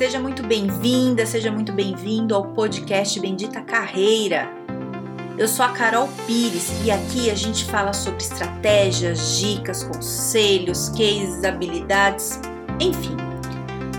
Seja 0.00 0.18
muito 0.18 0.42
bem-vinda, 0.42 1.26
seja 1.26 1.52
muito 1.52 1.74
bem-vindo 1.74 2.34
ao 2.34 2.54
podcast 2.54 3.20
Bendita 3.20 3.60
Carreira. 3.60 4.48
Eu 5.36 5.46
sou 5.46 5.62
a 5.62 5.72
Carol 5.74 6.08
Pires 6.26 6.70
e 6.82 6.90
aqui 6.90 7.30
a 7.30 7.34
gente 7.34 7.66
fala 7.66 7.92
sobre 7.92 8.22
estratégias, 8.22 9.38
dicas, 9.38 9.84
conselhos, 9.84 10.88
cases, 10.88 11.44
habilidades, 11.44 12.40
enfim, 12.80 13.14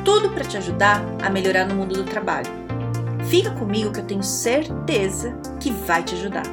tudo 0.03 0.31
para 0.31 0.43
te 0.43 0.57
ajudar 0.57 1.03
a 1.23 1.29
melhorar 1.29 1.65
no 1.65 1.75
mundo 1.75 1.93
do 1.93 2.03
trabalho. 2.03 2.49
Fica 3.29 3.51
comigo 3.51 3.93
que 3.93 3.99
eu 3.99 4.07
tenho 4.07 4.23
certeza 4.23 5.39
que 5.59 5.69
vai 5.69 6.03
te 6.03 6.15
ajudar. 6.15 6.47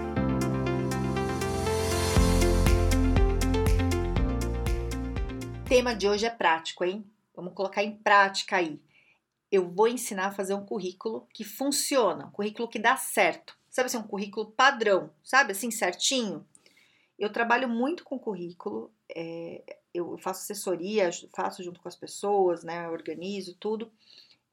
O 5.57 5.65
tema 5.67 5.95
de 5.95 6.07
hoje 6.07 6.27
é 6.27 6.31
prático, 6.31 6.85
hein? 6.85 7.03
Vamos 7.35 7.55
colocar 7.55 7.83
em 7.83 7.93
prática 7.93 8.57
aí 8.57 8.79
eu 9.51 9.69
vou 9.69 9.89
ensinar 9.89 10.27
a 10.27 10.33
fazer 10.33 10.55
um 10.55 10.65
currículo 10.65 11.27
que 11.33 11.45
funciona, 11.45 12.27
um 12.27 12.31
currículo 12.31 12.69
que 12.69 12.79
dá 12.79 12.97
certo. 12.97 13.57
Sabe 13.71 13.87
assim, 13.87 13.99
um 13.99 14.03
currículo 14.03 14.51
padrão, 14.53 15.11
sabe 15.23 15.53
assim, 15.53 15.71
certinho? 15.71 16.47
Eu 17.19 17.33
trabalho 17.33 17.69
muito 17.69 18.05
com 18.05 18.19
currículo, 18.19 18.91
é, 19.15 19.63
eu 19.93 20.17
faço 20.19 20.43
assessoria, 20.43 21.11
faço 21.35 21.63
junto 21.63 21.81
com 21.81 21.89
as 21.89 21.97
pessoas, 21.97 22.63
né? 22.63 22.89
Organizo 22.89 23.55
tudo. 23.55 23.91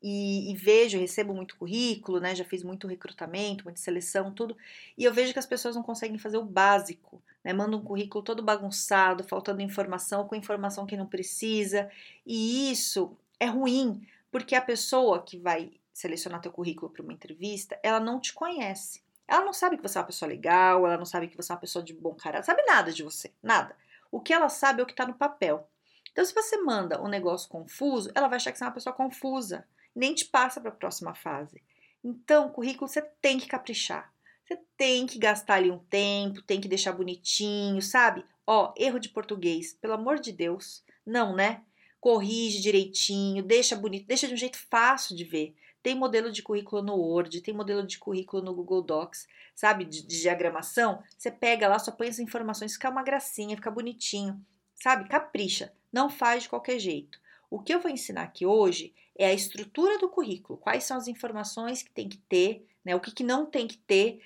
E, 0.02 0.52
e, 0.52 0.56
vejo, 0.56 1.00
recebo 1.00 1.34
muito 1.34 1.58
currículo, 1.58 2.20
né? 2.20 2.36
Já 2.36 2.46
fiz 2.46 2.64
muito 2.64 2.88
recrutamento, 2.88 3.64
muita 3.64 3.80
seleção, 3.80 4.32
tudo. 4.32 4.56
E 4.98 5.04
eu 5.04 5.14
vejo 5.14 5.34
que 5.34 5.40
as 5.40 5.48
pessoas 5.48 5.76
não 5.76 5.82
conseguem 5.82 6.18
fazer 6.18 6.38
o 6.38 6.46
básico, 6.46 7.22
né? 7.44 7.54
Manda 7.54 7.76
um 7.76 7.82
currículo 7.84 8.24
todo 8.24 8.44
bagunçado, 8.44 9.24
faltando 9.24 9.62
informação, 9.62 10.28
com 10.28 10.36
informação 10.36 10.86
que 10.86 10.98
não 10.98 11.08
precisa. 11.08 11.90
E 12.26 12.72
isso 12.72 13.18
é 13.40 13.48
ruim, 13.48 14.06
porque 14.36 14.54
a 14.54 14.62
pessoa 14.62 15.24
que 15.24 15.38
vai 15.38 15.72
selecionar 15.94 16.42
teu 16.42 16.52
currículo 16.52 16.92
para 16.92 17.02
uma 17.02 17.14
entrevista, 17.14 17.80
ela 17.82 18.02
não 18.02 18.20
te 18.20 18.34
conhece. 18.34 19.02
Ela 19.26 19.46
não 19.46 19.54
sabe 19.54 19.78
que 19.78 19.82
você 19.82 19.98
é 19.98 20.02
uma 20.02 20.08
pessoa 20.08 20.28
legal, 20.28 20.86
ela 20.86 20.98
não 20.98 21.06
sabe 21.06 21.30
que 21.30 21.38
você 21.38 21.54
é 21.54 21.56
uma 21.56 21.62
pessoa 21.62 21.82
de 21.82 21.94
bom 21.94 22.14
caráter, 22.14 22.46
sabe 22.46 22.62
nada 22.64 22.92
de 22.92 23.02
você, 23.02 23.32
nada. 23.42 23.78
O 24.12 24.20
que 24.20 24.34
ela 24.34 24.50
sabe 24.50 24.82
é 24.82 24.84
o 24.84 24.86
que 24.86 24.92
está 24.92 25.08
no 25.08 25.14
papel. 25.14 25.70
Então, 26.12 26.26
se 26.26 26.34
você 26.34 26.58
manda 26.58 27.02
um 27.02 27.08
negócio 27.08 27.48
confuso, 27.48 28.12
ela 28.14 28.28
vai 28.28 28.36
achar 28.36 28.52
que 28.52 28.58
você 28.58 28.66
é 28.66 28.68
uma 28.68 28.74
pessoa 28.74 28.94
confusa, 28.94 29.66
nem 29.96 30.14
te 30.14 30.26
passa 30.26 30.60
para 30.60 30.70
a 30.70 30.76
próxima 30.76 31.16
fase. 31.16 31.64
Então, 32.04 32.48
o 32.48 32.52
currículo 32.52 32.90
você 32.90 33.02
tem 33.22 33.40
que 33.40 33.48
caprichar. 33.48 34.14
Você 34.46 34.60
tem 34.76 35.08
que 35.08 35.18
gastar 35.18 35.54
ali 35.54 35.72
um 35.72 35.80
tempo, 35.80 36.42
tem 36.42 36.60
que 36.60 36.68
deixar 36.68 36.92
bonitinho, 36.92 37.82
sabe? 37.82 38.26
Ó, 38.46 38.74
erro 38.76 39.00
de 39.00 39.08
português, 39.08 39.72
pelo 39.72 39.94
amor 39.94 40.20
de 40.20 40.34
Deus. 40.34 40.84
Não, 41.06 41.34
né? 41.34 41.64
Corrige 42.06 42.62
direitinho, 42.62 43.42
deixa 43.42 43.76
bonito, 43.76 44.06
deixa 44.06 44.28
de 44.28 44.36
um 44.36 44.38
jeito 44.38 44.60
fácil 44.70 45.16
de 45.16 45.24
ver. 45.24 45.56
Tem 45.82 45.96
modelo 45.96 46.32
de 46.32 46.44
currículo 46.44 46.84
no 46.84 46.94
Word, 46.94 47.42
tem 47.42 47.52
modelo 47.52 47.82
de 47.82 47.98
currículo 47.98 48.44
no 48.44 48.54
Google 48.54 48.84
Docs, 48.84 49.28
sabe, 49.56 49.86
de, 49.86 50.04
de 50.04 50.22
diagramação. 50.22 51.02
Você 51.18 51.32
pega 51.32 51.68
lá, 51.68 51.80
só 51.80 51.92
põe 51.92 52.08
as 52.08 52.20
informações, 52.20 52.74
fica 52.74 52.92
uma 52.92 53.02
gracinha, 53.02 53.56
fica 53.56 53.72
bonitinho, 53.72 54.40
sabe? 54.76 55.10
Capricha, 55.10 55.74
não 55.92 56.08
faz 56.08 56.44
de 56.44 56.50
qualquer 56.50 56.78
jeito. 56.78 57.20
O 57.50 57.60
que 57.60 57.74
eu 57.74 57.80
vou 57.80 57.90
ensinar 57.90 58.22
aqui 58.22 58.46
hoje 58.46 58.94
é 59.18 59.26
a 59.26 59.34
estrutura 59.34 59.98
do 59.98 60.08
currículo, 60.08 60.60
quais 60.60 60.84
são 60.84 60.98
as 60.98 61.08
informações 61.08 61.82
que 61.82 61.90
tem 61.90 62.08
que 62.08 62.18
ter, 62.18 62.68
né? 62.86 62.96
O 62.96 63.00
que, 63.00 63.12
que 63.12 63.24
não 63.24 63.48
tem 63.48 63.66
que 63.66 63.78
ter 63.78 64.22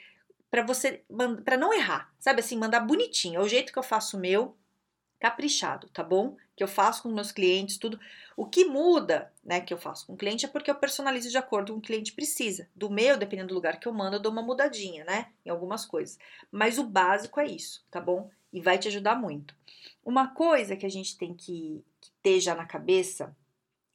para 0.52 0.64
você 0.64 1.02
para 1.46 1.56
não 1.56 1.74
errar, 1.74 2.14
sabe 2.20 2.42
assim, 2.42 2.58
mandar 2.58 2.82
bonitinho. 2.82 3.40
É 3.40 3.42
o 3.42 3.48
jeito 3.48 3.72
que 3.72 3.80
eu 3.80 3.84
faço 3.84 4.18
o 4.18 4.20
meu, 4.20 4.58
caprichado, 5.18 5.90
tá 5.90 6.04
bom? 6.04 6.36
Que 6.60 6.64
eu 6.64 6.68
faço 6.68 7.04
com 7.04 7.10
meus 7.10 7.32
clientes, 7.32 7.78
tudo. 7.78 7.98
O 8.36 8.46
que 8.46 8.66
muda, 8.66 9.32
né, 9.42 9.62
que 9.62 9.74
eu 9.74 9.78
faço 9.78 10.06
com 10.06 10.12
o 10.12 10.18
cliente 10.18 10.46
é 10.46 10.50
porque 10.50 10.70
eu 10.70 10.76
personalizo 10.76 11.30
de 11.30 11.38
acordo 11.38 11.72
com 11.72 11.80
o 11.80 11.82
cliente 11.82 12.12
precisa. 12.12 12.68
Do 12.76 12.90
meu, 12.90 13.16
dependendo 13.16 13.48
do 13.48 13.54
lugar 13.54 13.80
que 13.80 13.88
eu 13.88 13.94
mando, 13.94 14.18
eu 14.18 14.20
dou 14.20 14.30
uma 14.30 14.42
mudadinha, 14.42 15.06
né, 15.06 15.32
em 15.46 15.50
algumas 15.50 15.86
coisas. 15.86 16.20
Mas 16.52 16.78
o 16.78 16.84
básico 16.84 17.40
é 17.40 17.48
isso, 17.48 17.82
tá 17.90 18.02
bom? 18.02 18.30
E 18.52 18.60
vai 18.60 18.78
te 18.78 18.90
ajudar 18.90 19.16
muito. 19.16 19.56
Uma 20.04 20.28
coisa 20.28 20.76
que 20.76 20.86
a 20.86 20.90
gente 20.90 21.18
tem 21.18 21.34
que, 21.34 21.82
que 22.02 22.12
ter 22.22 22.42
já 22.42 22.54
na 22.54 22.66
cabeça 22.66 23.34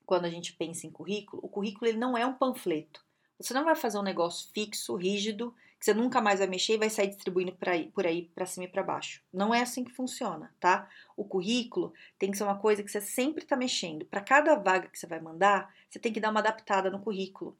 quando 0.06 0.25
a 0.25 0.31
gente 0.31 0.55
pensa 0.55 0.87
em 0.87 0.91
currículo, 0.91 1.44
o 1.44 1.49
currículo 1.50 1.87
ele 1.87 1.99
não 1.99 2.16
é 2.16 2.25
um 2.25 2.33
panfleto. 2.33 3.05
Você 3.39 3.53
não 3.53 3.66
vai 3.66 3.77
fazer 3.77 3.99
um 3.99 4.03
negócio 4.03 4.49
fixo, 4.55 4.97
rígido, 4.97 5.55
que 5.84 5.91
você 5.91 5.93
nunca 5.93 6.19
mais 6.19 6.39
vai 6.39 6.49
mexer 6.49 6.75
e 6.75 6.78
vai 6.78 6.89
sair 6.89 7.09
distribuindo 7.09 7.53
por 7.53 7.69
aí, 7.69 7.91
por 7.91 8.06
aí 8.06 8.31
para 8.34 8.47
cima 8.47 8.65
e 8.65 8.69
para 8.69 8.83
baixo. 8.83 9.22
Não 9.31 9.55
é 9.55 9.61
assim 9.61 9.84
que 9.84 9.93
funciona, 9.93 10.50
tá? 10.59 10.89
O 11.15 11.27
currículo 11.27 11.93
tem 12.19 12.31
que 12.31 12.39
ser 12.39 12.45
uma 12.45 12.59
coisa 12.59 12.83
que 12.83 12.91
você 12.91 13.03
sempre 13.03 13.45
está 13.45 13.55
mexendo. 13.55 14.06
Para 14.06 14.22
cada 14.22 14.55
vaga 14.55 14.89
que 14.89 14.99
você 14.99 15.06
vai 15.06 15.21
mandar, 15.21 15.71
você 15.91 15.99
tem 15.99 16.11
que 16.11 16.21
dar 16.21 16.31
uma 16.31 16.41
adaptada 16.41 16.91
no 16.91 17.00
currículo. 17.00 17.55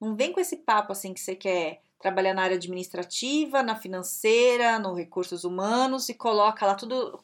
Não 0.00 0.16
vem 0.16 0.32
com 0.32 0.40
esse 0.40 0.56
papo 0.56 0.90
assim 0.90 1.14
que 1.14 1.20
você 1.20 1.36
quer 1.36 1.80
trabalhar 2.00 2.34
na 2.34 2.42
área 2.42 2.56
administrativa, 2.56 3.62
na 3.62 3.76
financeira, 3.76 4.80
no 4.80 4.92
recursos 4.92 5.44
humanos 5.44 6.08
e 6.08 6.14
coloca 6.14 6.66
lá 6.66 6.74
tudo 6.74 7.22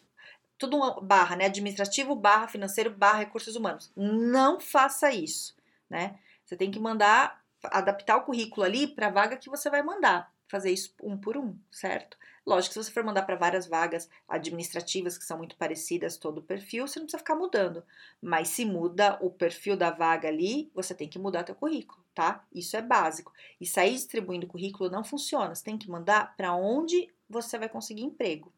tudo 0.56 0.76
uma 0.76 1.00
barra, 1.00 1.34
né? 1.34 1.46
Administrativo 1.46 2.14
barra 2.14 2.46
financeiro 2.46 2.90
barra 2.90 3.18
recursos 3.18 3.56
humanos. 3.56 3.90
Não 3.96 4.60
faça 4.60 5.12
isso, 5.12 5.56
né? 5.90 6.16
Você 6.44 6.56
tem 6.56 6.70
que 6.70 6.78
mandar 6.78 7.42
adaptar 7.64 8.18
o 8.18 8.22
currículo 8.22 8.64
ali 8.64 8.86
para 8.86 9.08
a 9.08 9.10
vaga 9.10 9.36
que 9.36 9.50
você 9.50 9.68
vai 9.68 9.82
mandar 9.82 10.33
fazer 10.48 10.70
isso 10.70 10.94
um 11.02 11.16
por 11.16 11.36
um, 11.36 11.58
certo? 11.70 12.16
Lógico 12.46 12.74
se 12.74 12.84
você 12.84 12.90
for 12.90 13.02
mandar 13.02 13.22
para 13.22 13.36
várias 13.36 13.66
vagas 13.66 14.08
administrativas 14.28 15.16
que 15.16 15.24
são 15.24 15.38
muito 15.38 15.56
parecidas 15.56 16.18
todo 16.18 16.38
o 16.38 16.42
perfil, 16.42 16.86
você 16.86 16.98
não 16.98 17.06
precisa 17.06 17.18
ficar 17.18 17.34
mudando. 17.34 17.82
Mas 18.20 18.48
se 18.48 18.66
muda 18.66 19.18
o 19.22 19.30
perfil 19.30 19.76
da 19.76 19.90
vaga 19.90 20.28
ali, 20.28 20.70
você 20.74 20.94
tem 20.94 21.08
que 21.08 21.18
mudar 21.18 21.44
teu 21.44 21.54
currículo, 21.54 22.04
tá? 22.14 22.44
Isso 22.52 22.76
é 22.76 22.82
básico. 22.82 23.32
E 23.58 23.66
sair 23.66 23.94
distribuindo 23.94 24.46
currículo 24.46 24.90
não 24.90 25.02
funciona. 25.02 25.54
Você 25.54 25.64
tem 25.64 25.78
que 25.78 25.90
mandar 25.90 26.36
para 26.36 26.54
onde 26.54 27.08
você 27.28 27.58
vai 27.58 27.68
conseguir 27.68 28.02
emprego, 28.02 28.52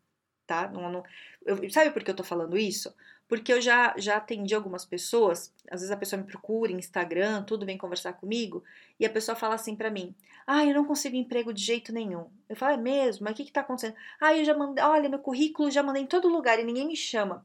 tá? 0.46 0.68
Não, 0.68 0.90
não, 0.90 1.04
eu, 1.44 1.70
sabe 1.70 1.92
por 1.92 2.02
que 2.02 2.10
eu 2.10 2.16
tô 2.16 2.24
falando 2.24 2.58
isso? 2.58 2.92
Porque 3.28 3.52
eu 3.52 3.60
já, 3.60 3.94
já 3.98 4.16
atendi 4.16 4.54
algumas 4.54 4.84
pessoas, 4.84 5.52
às 5.70 5.80
vezes 5.80 5.90
a 5.90 5.96
pessoa 5.96 6.20
me 6.20 6.28
procura 6.28 6.70
em 6.70 6.76
Instagram, 6.76 7.42
tudo 7.42 7.66
vem 7.66 7.76
conversar 7.76 8.12
comigo, 8.12 8.62
e 9.00 9.06
a 9.06 9.10
pessoa 9.10 9.34
fala 9.34 9.54
assim 9.56 9.74
para 9.74 9.90
mim: 9.90 10.14
Ah, 10.46 10.64
eu 10.64 10.74
não 10.74 10.84
consigo 10.84 11.16
emprego 11.16 11.52
de 11.52 11.62
jeito 11.62 11.92
nenhum. 11.92 12.30
Eu 12.48 12.56
falo, 12.56 12.74
é 12.74 12.76
mesmo? 12.76 13.24
Mas 13.24 13.32
o 13.32 13.36
que 13.36 13.44
que 13.44 13.52
tá 13.52 13.62
acontecendo? 13.62 13.96
Ah, 14.20 14.34
eu 14.36 14.44
já 14.44 14.56
mandei, 14.56 14.84
olha, 14.84 15.08
meu 15.08 15.18
currículo 15.18 15.70
já 15.70 15.82
mandei 15.82 16.02
em 16.02 16.06
todo 16.06 16.28
lugar 16.28 16.58
e 16.58 16.64
ninguém 16.64 16.86
me 16.86 16.96
chama. 16.96 17.44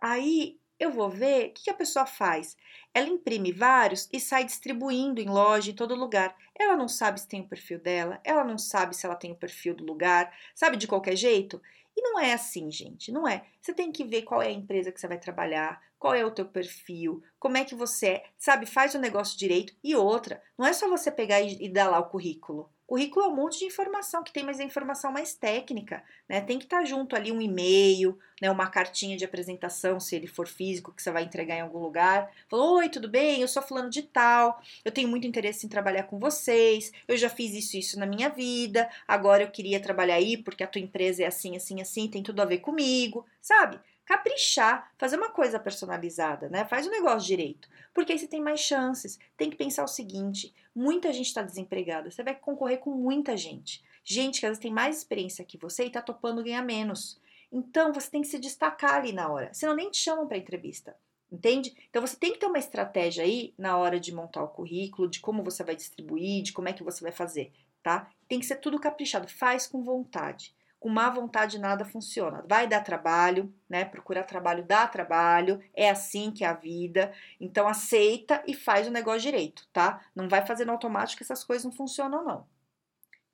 Aí 0.00 0.58
eu 0.78 0.90
vou 0.90 1.08
ver 1.08 1.48
o 1.48 1.52
que, 1.52 1.64
que 1.64 1.70
a 1.70 1.74
pessoa 1.74 2.06
faz. 2.06 2.56
Ela 2.92 3.08
imprime 3.08 3.50
vários 3.52 4.08
e 4.12 4.20
sai 4.20 4.44
distribuindo 4.44 5.20
em 5.20 5.28
loja, 5.28 5.70
em 5.70 5.74
todo 5.74 5.94
lugar. 5.94 6.36
Ela 6.54 6.76
não 6.76 6.88
sabe 6.88 7.20
se 7.20 7.28
tem 7.28 7.40
o 7.40 7.48
perfil 7.48 7.78
dela, 7.78 8.20
ela 8.24 8.44
não 8.44 8.58
sabe 8.58 8.94
se 8.94 9.06
ela 9.06 9.16
tem 9.16 9.32
o 9.32 9.36
perfil 9.36 9.74
do 9.74 9.84
lugar, 9.84 10.32
sabe 10.54 10.76
de 10.76 10.86
qualquer 10.86 11.16
jeito? 11.16 11.60
E 11.96 12.02
não 12.02 12.20
é 12.20 12.32
assim, 12.32 12.70
gente, 12.70 13.10
não 13.10 13.26
é. 13.26 13.46
Você 13.60 13.72
tem 13.72 13.90
que 13.90 14.04
ver 14.04 14.22
qual 14.22 14.42
é 14.42 14.48
a 14.48 14.52
empresa 14.52 14.92
que 14.92 15.00
você 15.00 15.08
vai 15.08 15.18
trabalhar, 15.18 15.80
qual 15.98 16.14
é 16.14 16.24
o 16.24 16.30
teu 16.30 16.46
perfil, 16.46 17.22
como 17.38 17.56
é 17.56 17.64
que 17.64 17.74
você 17.74 18.06
é, 18.06 18.24
sabe, 18.36 18.66
faz 18.66 18.94
o 18.94 18.98
negócio 18.98 19.38
direito. 19.38 19.74
E 19.82 19.96
outra, 19.96 20.42
não 20.58 20.66
é 20.66 20.72
só 20.72 20.88
você 20.88 21.10
pegar 21.10 21.40
e, 21.40 21.64
e 21.64 21.68
dar 21.68 21.88
lá 21.88 21.98
o 21.98 22.08
currículo. 22.10 22.70
Currículo 22.86 23.26
é 23.26 23.28
um 23.28 23.34
monte 23.34 23.58
de 23.58 23.64
informação 23.64 24.22
que 24.22 24.32
tem, 24.32 24.44
mas 24.44 24.60
é 24.60 24.64
informação 24.64 25.10
mais 25.10 25.34
técnica, 25.34 26.04
né? 26.28 26.40
Tem 26.40 26.56
que 26.56 26.64
estar 26.64 26.78
tá 26.78 26.84
junto 26.84 27.16
ali 27.16 27.32
um 27.32 27.40
e-mail, 27.40 28.16
né? 28.40 28.48
Uma 28.48 28.68
cartinha 28.68 29.16
de 29.16 29.24
apresentação, 29.24 29.98
se 29.98 30.14
ele 30.14 30.28
for 30.28 30.46
físico, 30.46 30.92
que 30.92 31.02
você 31.02 31.10
vai 31.10 31.24
entregar 31.24 31.56
em 31.56 31.62
algum 31.62 31.80
lugar. 31.80 32.30
Falou, 32.48 32.76
oi, 32.76 32.88
tudo 32.88 33.08
bem? 33.08 33.40
Eu 33.40 33.48
sou 33.48 33.60
fulano 33.60 33.90
de 33.90 34.02
tal, 34.02 34.62
eu 34.84 34.92
tenho 34.92 35.08
muito 35.08 35.26
interesse 35.26 35.66
em 35.66 35.68
trabalhar 35.68 36.04
com 36.04 36.18
vocês, 36.18 36.92
eu 37.08 37.16
já 37.16 37.28
fiz 37.28 37.54
isso 37.54 37.76
isso 37.76 37.98
na 37.98 38.06
minha 38.06 38.28
vida, 38.28 38.88
agora 39.06 39.42
eu 39.42 39.50
queria 39.50 39.80
trabalhar 39.80 40.14
aí 40.14 40.36
porque 40.36 40.62
a 40.62 40.66
tua 40.68 40.80
empresa 40.80 41.24
é 41.24 41.26
assim, 41.26 41.56
assim, 41.56 41.80
assim, 41.80 42.08
tem 42.08 42.22
tudo 42.22 42.40
a 42.40 42.44
ver 42.44 42.58
comigo, 42.58 43.26
sabe? 43.40 43.80
Caprichar, 44.06 44.92
fazer 44.96 45.16
uma 45.16 45.30
coisa 45.30 45.58
personalizada, 45.58 46.48
né? 46.48 46.64
Faz 46.64 46.86
o 46.86 46.90
negócio 46.90 47.26
direito, 47.26 47.68
porque 47.92 48.12
aí 48.12 48.18
você 48.18 48.28
tem 48.28 48.40
mais 48.40 48.60
chances. 48.60 49.18
Tem 49.36 49.50
que 49.50 49.56
pensar 49.56 49.84
o 49.84 49.88
seguinte: 49.88 50.54
muita 50.74 51.12
gente 51.12 51.26
está 51.26 51.42
desempregada, 51.42 52.10
você 52.10 52.22
vai 52.22 52.34
concorrer 52.34 52.78
com 52.78 52.92
muita 52.92 53.36
gente. 53.36 53.84
Gente 54.04 54.38
que 54.38 54.46
às 54.46 54.50
vezes 54.50 54.62
tem 54.62 54.72
mais 54.72 54.98
experiência 54.98 55.44
que 55.44 55.58
você 55.58 55.84
e 55.84 55.86
está 55.88 56.00
topando 56.00 56.42
ganhar 56.42 56.62
menos. 56.62 57.20
Então 57.50 57.92
você 57.92 58.08
tem 58.08 58.22
que 58.22 58.28
se 58.28 58.38
destacar 58.38 58.94
ali 58.94 59.12
na 59.12 59.28
hora, 59.28 59.52
senão 59.52 59.74
nem 59.74 59.90
te 59.90 59.98
chamam 59.98 60.26
para 60.26 60.38
entrevista. 60.38 60.96
Entende? 61.30 61.76
Então 61.90 62.00
você 62.00 62.16
tem 62.16 62.32
que 62.32 62.38
ter 62.38 62.46
uma 62.46 62.58
estratégia 62.58 63.24
aí 63.24 63.52
na 63.58 63.76
hora 63.76 63.98
de 63.98 64.14
montar 64.14 64.44
o 64.44 64.48
currículo, 64.48 65.10
de 65.10 65.18
como 65.18 65.42
você 65.42 65.64
vai 65.64 65.74
distribuir, 65.74 66.44
de 66.44 66.52
como 66.52 66.68
é 66.68 66.72
que 66.72 66.84
você 66.84 67.02
vai 67.02 67.10
fazer, 67.10 67.52
tá? 67.82 68.08
Tem 68.28 68.38
que 68.38 68.46
ser 68.46 68.56
tudo 68.56 68.78
caprichado, 68.78 69.26
faz 69.26 69.66
com 69.66 69.82
vontade 69.82 70.54
com 70.86 70.90
má 70.90 71.10
vontade 71.10 71.58
nada 71.58 71.84
funciona. 71.84 72.44
Vai 72.48 72.68
dar 72.68 72.80
trabalho, 72.80 73.52
né? 73.68 73.84
Procurar 73.84 74.22
trabalho 74.22 74.62
dá 74.62 74.86
trabalho, 74.86 75.60
é 75.74 75.90
assim 75.90 76.30
que 76.30 76.44
é 76.44 76.46
a 76.46 76.52
vida. 76.52 77.12
Então 77.40 77.66
aceita 77.66 78.40
e 78.46 78.54
faz 78.54 78.86
o 78.86 78.90
negócio 78.92 79.22
direito, 79.22 79.66
tá? 79.72 80.00
Não 80.14 80.28
vai 80.28 80.46
fazendo 80.46 80.70
automático 80.70 81.24
essas 81.24 81.42
coisas 81.42 81.64
não 81.64 81.72
funcionam 81.72 82.24
não. 82.24 82.46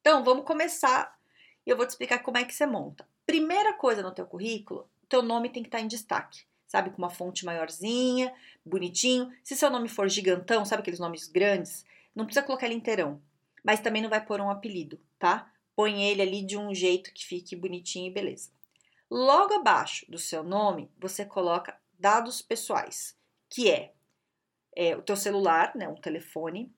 Então, 0.00 0.24
vamos 0.24 0.46
começar 0.46 1.14
e 1.66 1.68
eu 1.68 1.76
vou 1.76 1.84
te 1.84 1.90
explicar 1.90 2.20
como 2.20 2.38
é 2.38 2.44
que 2.44 2.54
você 2.54 2.64
monta. 2.64 3.06
Primeira 3.26 3.74
coisa 3.74 4.02
no 4.02 4.12
teu 4.12 4.24
currículo, 4.24 4.88
teu 5.06 5.20
nome 5.20 5.50
tem 5.50 5.62
que 5.62 5.68
estar 5.68 5.80
em 5.80 5.86
destaque. 5.86 6.44
sabe, 6.66 6.88
com 6.88 6.96
uma 6.96 7.10
fonte 7.10 7.44
maiorzinha, 7.44 8.32
bonitinho. 8.64 9.30
Se 9.44 9.54
seu 9.54 9.68
nome 9.68 9.90
for 9.90 10.08
gigantão, 10.08 10.64
sabe 10.64 10.80
aqueles 10.80 10.98
nomes 10.98 11.28
grandes, 11.28 11.84
não 12.14 12.24
precisa 12.24 12.46
colocar 12.46 12.64
ele 12.64 12.76
inteirão, 12.76 13.20
mas 13.62 13.80
também 13.80 14.00
não 14.00 14.08
vai 14.08 14.24
pôr 14.24 14.40
um 14.40 14.48
apelido, 14.48 14.98
tá? 15.18 15.51
Põe 15.74 16.02
ele 16.02 16.22
ali 16.22 16.44
de 16.44 16.56
um 16.56 16.74
jeito 16.74 17.12
que 17.12 17.24
fique 17.24 17.56
bonitinho 17.56 18.10
e 18.10 18.14
beleza. 18.14 18.50
Logo 19.10 19.54
abaixo 19.54 20.10
do 20.10 20.18
seu 20.18 20.42
nome, 20.42 20.90
você 20.98 21.24
coloca 21.24 21.78
dados 21.98 22.42
pessoais, 22.42 23.16
que 23.48 23.70
é, 23.70 23.92
é 24.74 24.96
o 24.96 25.02
teu 25.02 25.16
celular, 25.16 25.74
né, 25.76 25.86
um 25.88 26.00
telefone, 26.00 26.74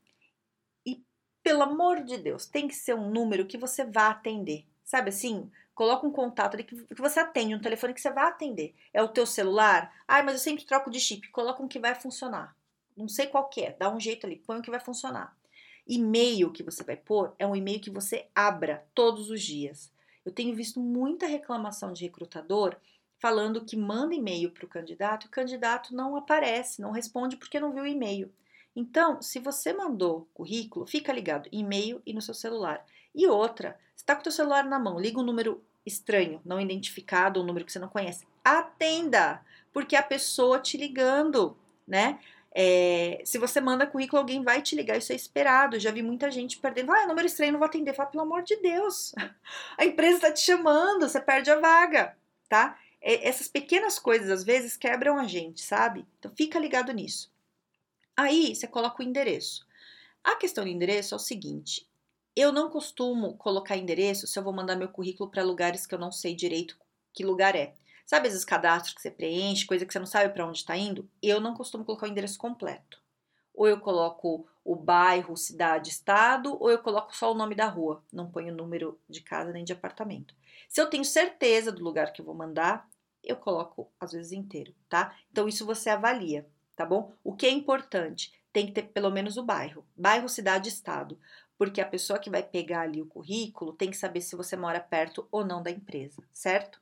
e 0.85 1.02
pelo 1.43 1.62
amor 1.62 2.02
de 2.02 2.19
Deus, 2.19 2.46
tem 2.46 2.69
que 2.69 2.75
ser 2.75 2.94
um 2.94 3.11
número 3.11 3.46
que 3.46 3.56
você 3.56 3.85
vá 3.85 4.08
atender. 4.08 4.67
Sabe 4.85 5.11
assim? 5.11 5.50
Coloca 5.75 6.06
um 6.06 6.12
contato 6.12 6.55
ali 6.55 6.64
que, 6.64 6.76
você 6.96 7.20
atende, 7.20 7.55
um 7.55 7.61
telefone 7.61 7.94
que 7.94 8.00
você 8.00 8.11
vai 8.11 8.26
atender. 8.26 8.75
É 8.93 9.02
o 9.02 9.08
teu 9.08 9.26
celular? 9.26 9.93
Ai, 10.06 10.23
mas 10.23 10.35
eu 10.35 10.41
sempre 10.41 10.64
troco 10.64 10.91
de 10.91 11.00
chip. 11.00 11.29
Coloca 11.31 11.62
um 11.62 11.69
que 11.69 11.81
vai 11.81 11.94
funcionar. 11.94 12.56
Não 12.96 13.08
sei 13.08 13.26
qual 13.26 13.49
que 13.49 13.62
é, 13.62 13.73
dá 13.73 13.93
um 13.93 13.99
jeito 13.99 14.26
ali, 14.26 14.37
põe 14.37 14.58
um 14.58 14.62
que 14.62 14.70
vai 14.70 14.79
funcionar. 14.79 15.37
E-mail 15.86 16.50
que 16.50 16.62
você 16.62 16.82
vai 16.82 16.96
pôr 16.96 17.34
é 17.38 17.46
um 17.46 17.54
e-mail 17.54 17.81
que 17.81 17.90
você 17.90 18.26
abra 18.34 18.86
todos 18.94 19.31
os 19.31 19.42
dias. 19.42 19.92
Eu 20.25 20.32
tenho 20.32 20.54
visto 20.54 20.81
muita 20.81 21.26
reclamação 21.26 21.92
de 21.92 22.04
recrutador 22.04 22.76
falando 23.19 23.64
que 23.64 23.76
manda 23.76 24.14
e-mail 24.14 24.50
para 24.50 24.64
o 24.64 24.69
candidato 24.69 25.25
e 25.25 25.28
o 25.28 25.31
candidato 25.31 25.94
não 25.94 26.16
aparece, 26.16 26.81
não 26.81 26.90
responde 26.90 27.36
porque 27.36 27.60
não 27.60 27.72
viu 27.72 27.84
o 27.84 27.86
e-mail. 27.86 28.32
Então, 28.75 29.22
se 29.22 29.38
você 29.38 29.72
mandou 29.72 30.28
currículo, 30.34 30.86
fica 30.86 31.12
ligado, 31.12 31.48
e-mail 31.52 32.02
e 32.04 32.12
no 32.12 32.20
seu 32.20 32.34
celular. 32.34 32.84
E 33.14 33.26
outra, 33.26 33.78
está 33.94 34.14
com 34.14 34.20
o 34.20 34.25
seu 34.25 34.32
celular 34.32 34.64
na 34.64 34.78
mão, 34.78 34.98
liga 34.98 35.20
um 35.20 35.25
número 35.25 35.62
estranho, 35.86 36.40
não 36.44 36.60
identificado, 36.60 37.40
um 37.40 37.44
número 37.44 37.64
que 37.64 37.72
você 37.72 37.78
não 37.78 37.88
conhece. 37.88 38.26
Atenda, 38.42 39.44
porque 39.72 39.94
é 39.94 39.98
a 39.98 40.02
pessoa 40.02 40.58
te 40.58 40.76
ligando, 40.76 41.56
né? 41.86 42.19
É, 42.56 43.20
se 43.24 43.36
você 43.36 43.60
manda 43.60 43.86
currículo, 43.86 44.20
alguém 44.20 44.42
vai 44.44 44.62
te 44.62 44.76
ligar, 44.76 44.96
isso 44.96 45.12
é 45.12 45.16
esperado. 45.16 45.78
Já 45.80 45.90
vi 45.90 46.02
muita 46.02 46.30
gente 46.30 46.58
perdendo. 46.58 46.92
Ah, 46.92 47.06
número 47.06 47.26
estranho, 47.26 47.52
não 47.52 47.58
vou 47.58 47.66
atender. 47.66 47.94
Fala, 47.94 48.10
pelo 48.10 48.22
amor 48.22 48.42
de 48.44 48.56
Deus, 48.56 49.12
a 49.76 49.84
empresa 49.84 50.16
está 50.16 50.32
te 50.32 50.40
chamando, 50.40 51.08
você 51.08 51.20
perde 51.20 51.50
a 51.50 51.58
vaga, 51.58 52.16
tá? 52.48 52.78
É, 53.00 53.28
essas 53.28 53.48
pequenas 53.48 53.98
coisas 53.98 54.30
às 54.30 54.44
vezes 54.44 54.76
quebram 54.76 55.18
a 55.18 55.26
gente, 55.26 55.60
sabe? 55.62 56.06
Então 56.18 56.30
fica 56.36 56.58
ligado 56.58 56.92
nisso. 56.92 57.32
Aí 58.16 58.54
você 58.54 58.68
coloca 58.68 59.02
o 59.02 59.06
endereço. 59.06 59.66
A 60.22 60.36
questão 60.36 60.64
do 60.64 60.70
endereço 60.70 61.14
é 61.14 61.16
o 61.16 61.20
seguinte: 61.20 61.88
eu 62.36 62.52
não 62.52 62.70
costumo 62.70 63.36
colocar 63.36 63.76
endereço 63.76 64.26
se 64.26 64.38
eu 64.38 64.44
vou 64.44 64.52
mandar 64.52 64.76
meu 64.76 64.88
currículo 64.88 65.28
para 65.28 65.42
lugares 65.42 65.86
que 65.86 65.94
eu 65.94 65.98
não 65.98 66.12
sei 66.12 66.34
direito 66.36 66.78
que 67.14 67.24
lugar 67.24 67.54
é. 67.54 67.74
Sabe 68.06 68.28
esses 68.28 68.44
cadastros 68.44 68.94
que 68.94 69.00
você 69.00 69.10
preenche, 69.10 69.66
coisa 69.66 69.86
que 69.86 69.92
você 69.92 69.98
não 69.98 70.06
sabe 70.06 70.32
para 70.32 70.46
onde 70.46 70.58
está 70.58 70.76
indo? 70.76 71.08
Eu 71.22 71.40
não 71.40 71.54
costumo 71.54 71.84
colocar 71.84 72.06
o 72.06 72.10
endereço 72.10 72.38
completo. 72.38 73.02
Ou 73.54 73.66
eu 73.66 73.80
coloco 73.80 74.46
o 74.64 74.76
bairro, 74.76 75.36
cidade, 75.36 75.90
estado, 75.90 76.56
ou 76.60 76.70
eu 76.70 76.78
coloco 76.78 77.16
só 77.16 77.32
o 77.32 77.34
nome 77.34 77.54
da 77.54 77.66
rua. 77.66 78.02
Não 78.12 78.30
ponho 78.30 78.54
número 78.54 78.98
de 79.08 79.20
casa 79.20 79.52
nem 79.52 79.64
de 79.64 79.72
apartamento. 79.72 80.34
Se 80.68 80.80
eu 80.80 80.90
tenho 80.90 81.04
certeza 81.04 81.70
do 81.70 81.84
lugar 81.84 82.12
que 82.12 82.20
eu 82.20 82.24
vou 82.24 82.34
mandar, 82.34 82.88
eu 83.22 83.36
coloco 83.36 83.90
às 83.98 84.12
vezes 84.12 84.32
inteiro, 84.32 84.74
tá? 84.88 85.16
Então 85.30 85.48
isso 85.48 85.64
você 85.64 85.88
avalia, 85.88 86.46
tá 86.76 86.84
bom? 86.84 87.12
O 87.22 87.34
que 87.34 87.46
é 87.46 87.50
importante? 87.50 88.32
Tem 88.52 88.66
que 88.66 88.72
ter 88.72 88.82
pelo 88.82 89.10
menos 89.10 89.36
o 89.36 89.42
bairro. 89.42 89.84
Bairro, 89.96 90.28
cidade, 90.28 90.68
estado 90.68 91.18
porque 91.56 91.80
a 91.80 91.86
pessoa 91.86 92.18
que 92.18 92.30
vai 92.30 92.42
pegar 92.42 92.82
ali 92.82 93.00
o 93.00 93.06
currículo 93.06 93.72
tem 93.72 93.90
que 93.90 93.96
saber 93.96 94.20
se 94.20 94.36
você 94.36 94.56
mora 94.56 94.80
perto 94.80 95.26
ou 95.30 95.44
não 95.44 95.62
da 95.62 95.70
empresa, 95.70 96.22
certo? 96.32 96.80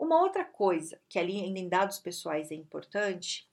Uma 0.00 0.18
outra 0.22 0.46
coisa 0.46 0.98
que 1.10 1.18
ali 1.18 1.36
em 1.36 1.68
dados 1.68 1.98
pessoais 1.98 2.50
é 2.50 2.54
importante, 2.54 3.46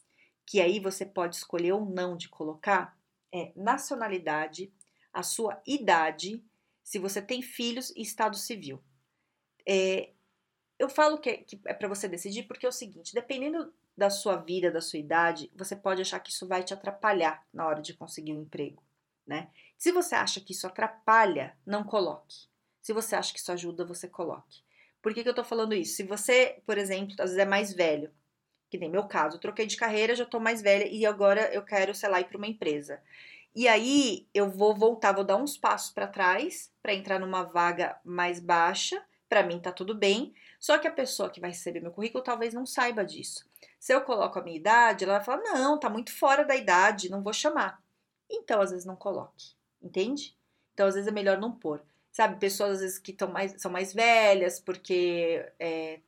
que 0.46 0.62
aí 0.62 0.80
você 0.80 1.06
pode 1.06 1.36
escolher 1.36 1.74
ou 1.74 1.86
não 1.86 2.16
de 2.16 2.30
colocar, 2.30 2.98
é 3.34 3.52
nacionalidade, 3.54 4.72
a 5.12 5.24
sua 5.24 5.62
idade, 5.68 6.42
se 6.82 7.00
você 7.00 7.22
tem 7.22 7.42
filhos 7.42 7.90
e 7.98 8.02
estado 8.02 8.38
civil. 8.38 8.82
É, 9.68 10.14
eu 10.80 10.88
falo 10.88 11.18
que 11.18 11.30
é, 11.30 11.38
que 11.38 11.60
é 11.66 11.74
para 11.74 11.90
você 11.90 12.08
decidir 12.08 12.44
porque 12.44 12.66
é 12.66 12.70
o 12.70 12.72
seguinte: 12.72 13.14
dependendo 13.14 13.74
da 13.98 14.10
sua 14.10 14.38
vida, 14.38 14.72
da 14.72 14.80
sua 14.80 15.00
idade, 15.00 15.52
você 15.54 15.76
pode 15.76 16.02
achar 16.02 16.22
que 16.22 16.32
isso 16.32 16.48
vai 16.48 16.64
te 16.64 16.74
atrapalhar 16.74 17.46
na 17.54 17.68
hora 17.68 17.82
de 17.82 17.94
conseguir 17.94 18.32
um 18.32 18.44
emprego, 18.44 18.82
né? 19.26 19.52
Se 19.78 19.92
você 19.92 20.16
acha 20.16 20.40
que 20.40 20.54
isso 20.54 20.66
atrapalha, 20.66 21.58
não 21.66 21.84
coloque. 21.84 22.48
Se 22.82 22.94
você 22.94 23.18
acha 23.18 23.34
que 23.34 23.40
isso 23.40 23.52
ajuda, 23.52 23.84
você 23.84 24.08
coloque. 24.08 24.66
Por 25.07 25.13
que, 25.13 25.24
que 25.24 25.30
eu 25.30 25.33
tô 25.33 25.42
falando 25.45 25.74
isso? 25.74 25.95
Se 25.95 26.04
você, 26.04 26.62
por 26.65 26.77
exemplo, 26.77 27.15
às 27.19 27.30
vezes 27.30 27.38
é 27.38 27.45
mais 27.45 27.71
velho, 27.71 28.12
que 28.69 28.77
nem 28.77 28.89
meu 28.92 29.07
caso, 29.07 29.38
eu 29.38 29.39
troquei 29.39 29.65
de 29.65 29.77
carreira, 29.77 30.13
já 30.13 30.25
tô 30.25 30.38
mais 30.38 30.62
velha 30.62 30.86
e 30.86 31.06
agora 31.06 31.50
eu 31.54 31.63
quero, 31.63 31.95
sei 31.95 32.09
lá, 32.09 32.19
ir 32.19 32.25
para 32.25 32.38
uma 32.38 32.45
empresa. 32.45 33.01
E 33.56 33.69
aí 33.69 34.27
eu 34.33 34.51
vou 34.51 34.75
voltar, 34.75 35.13
vou 35.13 35.24
dar 35.24 35.38
uns 35.38 35.57
passos 35.57 35.94
para 35.94 36.07
trás 36.07 36.74
para 36.83 36.94
entrar 36.94 37.19
numa 37.19 37.44
vaga 37.44 37.98
mais 38.04 38.42
baixa. 38.42 39.01
Para 39.30 39.44
mim 39.44 39.62
tá 39.62 39.71
tudo 39.71 39.95
bem, 39.95 40.33
só 40.59 40.77
que 40.77 40.89
a 40.89 40.92
pessoa 40.92 41.30
que 41.30 41.39
vai 41.39 41.51
receber 41.51 41.80
meu 41.80 41.94
currículo 41.94 42.21
talvez 42.21 42.54
não 42.54 42.65
saiba 42.65 43.06
disso. 43.06 43.50
Se 43.80 43.94
eu 43.94 44.01
coloco 44.01 44.38
a 44.38 44.44
minha 44.44 44.57
idade, 44.57 45.06
ela 45.06 45.19
vai 45.19 45.24
falar: 45.24 45.42
"Não, 45.42 45.80
tá 45.80 45.89
muito 45.89 46.13
fora 46.13 46.44
da 46.44 46.54
idade, 46.54 47.09
não 47.09 47.24
vou 47.24 47.31
chamar". 47.31 47.81
Então, 48.30 48.59
às 48.59 48.71
vezes 48.71 48.86
não 48.86 48.98
coloque 48.98 49.56
entende? 49.81 50.36
Então, 50.74 50.88
às 50.88 50.95
vezes 50.95 51.07
é 51.07 51.12
melhor 51.12 51.39
não 51.39 51.51
pôr. 51.51 51.81
Sabe, 52.18 52.38
pessoas 52.38 52.72
às 52.72 52.80
vezes 52.80 52.98
que 52.98 53.14
tão 53.14 53.28
mais, 53.28 53.54
são 53.62 53.69
mais 53.69 53.94
velhas 53.94 54.60
porque 54.60 55.46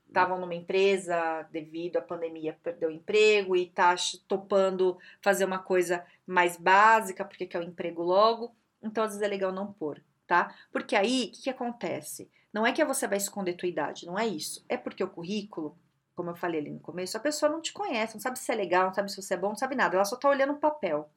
estavam 0.08 0.38
é, 0.38 0.40
numa 0.40 0.56
empresa 0.56 1.48
devido 1.52 1.98
à 1.98 2.02
pandemia, 2.02 2.58
perdeu 2.64 2.90
o 2.90 2.92
emprego 2.92 3.56
e 3.56 3.68
tá 3.68 3.94
topando 4.28 4.98
fazer 5.22 5.46
uma 5.46 5.60
coisa 5.60 6.04
mais 6.26 6.58
básica 6.58 7.24
porque 7.24 7.46
quer 7.46 7.60
o 7.60 7.64
emprego 7.64 8.02
logo. 8.02 8.52
Então, 8.82 9.04
às 9.04 9.12
vezes 9.12 9.22
é 9.22 9.28
legal 9.28 9.52
não 9.52 9.72
pôr, 9.72 10.02
tá? 10.26 10.52
Porque 10.72 10.96
aí, 10.96 11.26
o 11.26 11.32
que, 11.32 11.44
que 11.44 11.50
acontece? 11.52 12.28
Não 12.52 12.66
é 12.66 12.72
que 12.72 12.84
você 12.84 13.08
vai 13.08 13.20
esconder 13.20 13.54
tua 13.54 13.70
idade, 13.70 14.08
não 14.08 14.18
é 14.18 14.26
isso. 14.26 14.66
É 14.68 14.78
porque 14.78 15.04
o 15.04 15.10
currículo, 15.10 15.78
como 16.16 16.32
eu 16.32 16.36
falei 16.36 16.60
ali 16.60 16.72
no 16.72 16.80
começo, 16.80 17.18
a 17.18 17.20
pessoa 17.20 17.52
não 17.52 17.62
te 17.62 17.72
conhece, 17.72 18.16
não 18.16 18.22
sabe 18.22 18.40
se 18.40 18.52
é 18.52 18.56
legal, 18.56 18.88
não 18.88 18.96
sabe 18.96 19.12
se 19.12 19.22
você 19.22 19.36
é 19.36 19.38
bom, 19.38 19.50
não 19.50 19.56
sabe 19.56 19.76
nada. 19.76 19.96
Ela 19.96 20.06
só 20.06 20.16
tá 20.16 20.28
olhando 20.28 20.54
o 20.54 20.60
papel. 20.60 21.08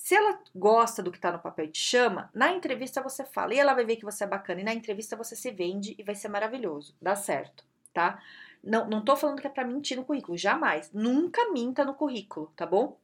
Se 0.00 0.14
ela 0.14 0.40
gosta 0.54 1.02
do 1.02 1.10
que 1.10 1.18
está 1.18 1.30
no 1.30 1.38
papel 1.38 1.66
e 1.66 1.68
te 1.68 1.78
chama, 1.78 2.30
na 2.34 2.50
entrevista 2.50 3.02
você 3.02 3.22
fala 3.22 3.54
e 3.54 3.58
ela 3.58 3.74
vai 3.74 3.84
ver 3.84 3.96
que 3.96 4.04
você 4.04 4.24
é 4.24 4.26
bacana 4.26 4.62
e 4.62 4.64
na 4.64 4.72
entrevista 4.72 5.14
você 5.14 5.36
se 5.36 5.50
vende 5.50 5.94
e 5.98 6.02
vai 6.02 6.14
ser 6.14 6.28
maravilhoso, 6.28 6.96
dá 7.00 7.14
certo, 7.14 7.66
tá? 7.92 8.18
Não, 8.64 8.88
não 8.88 9.04
tô 9.04 9.14
falando 9.14 9.42
que 9.42 9.46
é 9.46 9.50
para 9.50 9.62
mentir 9.62 9.98
no 9.98 10.04
currículo, 10.04 10.38
jamais. 10.38 10.90
Nunca 10.90 11.52
minta 11.52 11.84
no 11.84 11.94
currículo, 11.94 12.50
tá 12.56 12.64
bom? 12.64 12.98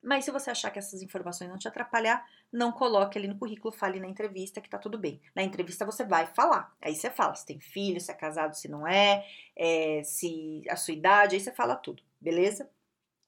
Mas 0.00 0.24
se 0.24 0.30
você 0.30 0.48
achar 0.52 0.70
que 0.70 0.78
essas 0.78 1.02
informações 1.02 1.50
não 1.50 1.58
te 1.58 1.66
atrapalhar, 1.66 2.24
não 2.52 2.70
coloque 2.70 3.18
ali 3.18 3.26
no 3.26 3.38
currículo, 3.38 3.74
fale 3.74 3.98
na 3.98 4.06
entrevista 4.06 4.60
que 4.60 4.70
tá 4.70 4.78
tudo 4.78 4.96
bem. 4.96 5.20
Na 5.34 5.42
entrevista 5.42 5.84
você 5.84 6.04
vai 6.04 6.28
falar. 6.28 6.72
Aí 6.80 6.94
você 6.94 7.10
fala 7.10 7.34
se 7.34 7.44
tem 7.44 7.58
filho, 7.58 8.00
se 8.00 8.12
é 8.12 8.14
casado, 8.14 8.54
se 8.54 8.68
não 8.68 8.86
é, 8.86 9.26
é 9.56 10.00
se 10.04 10.62
a 10.70 10.76
sua 10.76 10.94
idade, 10.94 11.34
aí 11.34 11.40
você 11.40 11.50
fala 11.50 11.74
tudo, 11.74 12.04
beleza? 12.20 12.70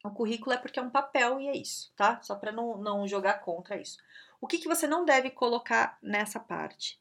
O 0.04 0.10
currículo 0.10 0.52
é 0.52 0.56
porque 0.56 0.78
é 0.78 0.82
um 0.82 0.90
papel 0.90 1.40
e 1.40 1.48
é 1.48 1.56
isso, 1.56 1.92
tá? 1.96 2.20
Só 2.22 2.36
para 2.36 2.52
não, 2.52 2.78
não 2.78 3.06
jogar 3.06 3.40
contra 3.40 3.80
isso. 3.80 3.98
O 4.40 4.46
que, 4.46 4.58
que 4.58 4.68
você 4.68 4.86
não 4.86 5.04
deve 5.04 5.30
colocar 5.30 5.98
nessa 6.02 6.38
parte? 6.38 7.00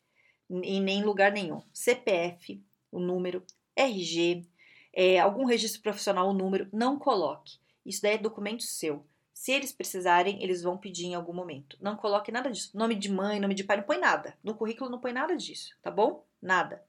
Em 0.49 0.81
nem 0.81 1.03
lugar 1.03 1.31
nenhum. 1.31 1.61
CPF, 1.71 2.63
o 2.91 2.99
número, 2.99 3.43
RG, 3.75 4.47
é, 4.93 5.19
algum 5.19 5.45
registro 5.45 5.81
profissional, 5.81 6.27
o 6.29 6.33
número, 6.33 6.67
não 6.73 6.97
coloque. 6.97 7.59
Isso 7.85 8.01
daí 8.01 8.15
é 8.15 8.17
documento 8.17 8.63
seu. 8.63 9.05
Se 9.31 9.51
eles 9.51 9.71
precisarem, 9.71 10.41
eles 10.41 10.63
vão 10.63 10.75
pedir 10.75 11.05
em 11.05 11.13
algum 11.13 11.33
momento. 11.33 11.77
Não 11.79 11.95
coloque 11.95 12.31
nada 12.31 12.49
disso. 12.49 12.75
Nome 12.75 12.95
de 12.95 13.11
mãe, 13.11 13.39
nome 13.39 13.53
de 13.53 13.63
pai, 13.63 13.77
não 13.77 13.83
põe 13.83 13.99
nada. 13.99 14.35
No 14.43 14.55
currículo 14.55 14.89
não 14.89 14.99
põe 14.99 15.13
nada 15.13 15.37
disso, 15.37 15.75
tá 15.83 15.91
bom? 15.91 16.25
Nada. 16.41 16.83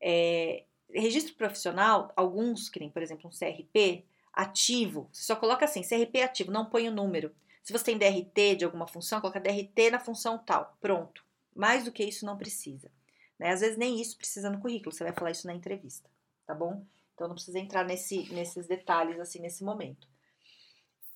É, 0.00 0.64
registro 0.90 1.34
profissional, 1.34 2.10
alguns, 2.16 2.70
que 2.70 2.80
nem, 2.80 2.88
por 2.88 3.02
exemplo, 3.02 3.28
um 3.28 3.30
CRP, 3.30 4.06
ativo, 4.32 5.08
você 5.12 5.22
só 5.22 5.36
coloca 5.36 5.64
assim, 5.64 5.82
CRP 5.82 6.22
ativo, 6.22 6.50
não 6.50 6.66
põe 6.66 6.88
o 6.88 6.92
número. 6.92 7.34
Se 7.62 7.72
você 7.72 7.84
tem 7.84 7.98
DRT 7.98 8.56
de 8.56 8.64
alguma 8.64 8.86
função, 8.86 9.20
coloca 9.20 9.40
DRT 9.40 9.90
na 9.90 10.00
função 10.00 10.38
tal. 10.38 10.76
Pronto. 10.80 11.24
Mais 11.54 11.84
do 11.84 11.92
que 11.92 12.02
isso 12.02 12.26
não 12.26 12.36
precisa. 12.36 12.90
Né? 13.38 13.50
Às 13.50 13.60
vezes 13.60 13.76
nem 13.76 14.00
isso 14.00 14.16
precisa 14.16 14.50
no 14.50 14.60
currículo, 14.60 14.92
você 14.92 15.04
vai 15.04 15.12
falar 15.12 15.30
isso 15.30 15.46
na 15.46 15.54
entrevista, 15.54 16.08
tá 16.46 16.54
bom? 16.54 16.84
Então 17.14 17.28
não 17.28 17.34
precisa 17.34 17.58
entrar 17.58 17.84
nesse, 17.84 18.32
nesses 18.32 18.66
detalhes 18.66 19.20
assim 19.20 19.40
nesse 19.40 19.62
momento. 19.62 20.08